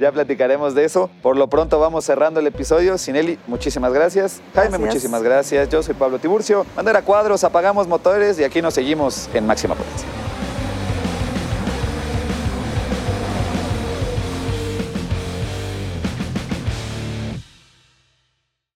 Ya 0.00 0.10
platicaremos 0.10 0.74
de 0.74 0.84
eso. 0.84 1.08
Por 1.22 1.36
lo 1.36 1.46
pronto 1.46 1.78
vamos 1.78 2.04
cerrando 2.04 2.40
el 2.40 2.46
episodio. 2.48 2.98
Sineli, 2.98 3.38
muchísimas 3.46 3.92
gracias. 3.92 4.40
Jaime, 4.52 4.70
Gracias. 4.70 4.80
muchísimas 4.80 5.22
gracias. 5.22 5.68
Yo 5.68 5.80
soy 5.82 5.94
Pablo 5.94 6.18
Tiburcio. 6.18 6.66
Bandera 6.74 7.02
cuadros, 7.02 7.44
apagamos 7.44 7.86
motores 7.86 8.36
y 8.40 8.42
aquí 8.44 8.60
nos 8.60 8.74
seguimos 8.74 9.28
en 9.32 9.46
máxima 9.46 9.76
potencia. 9.76 10.08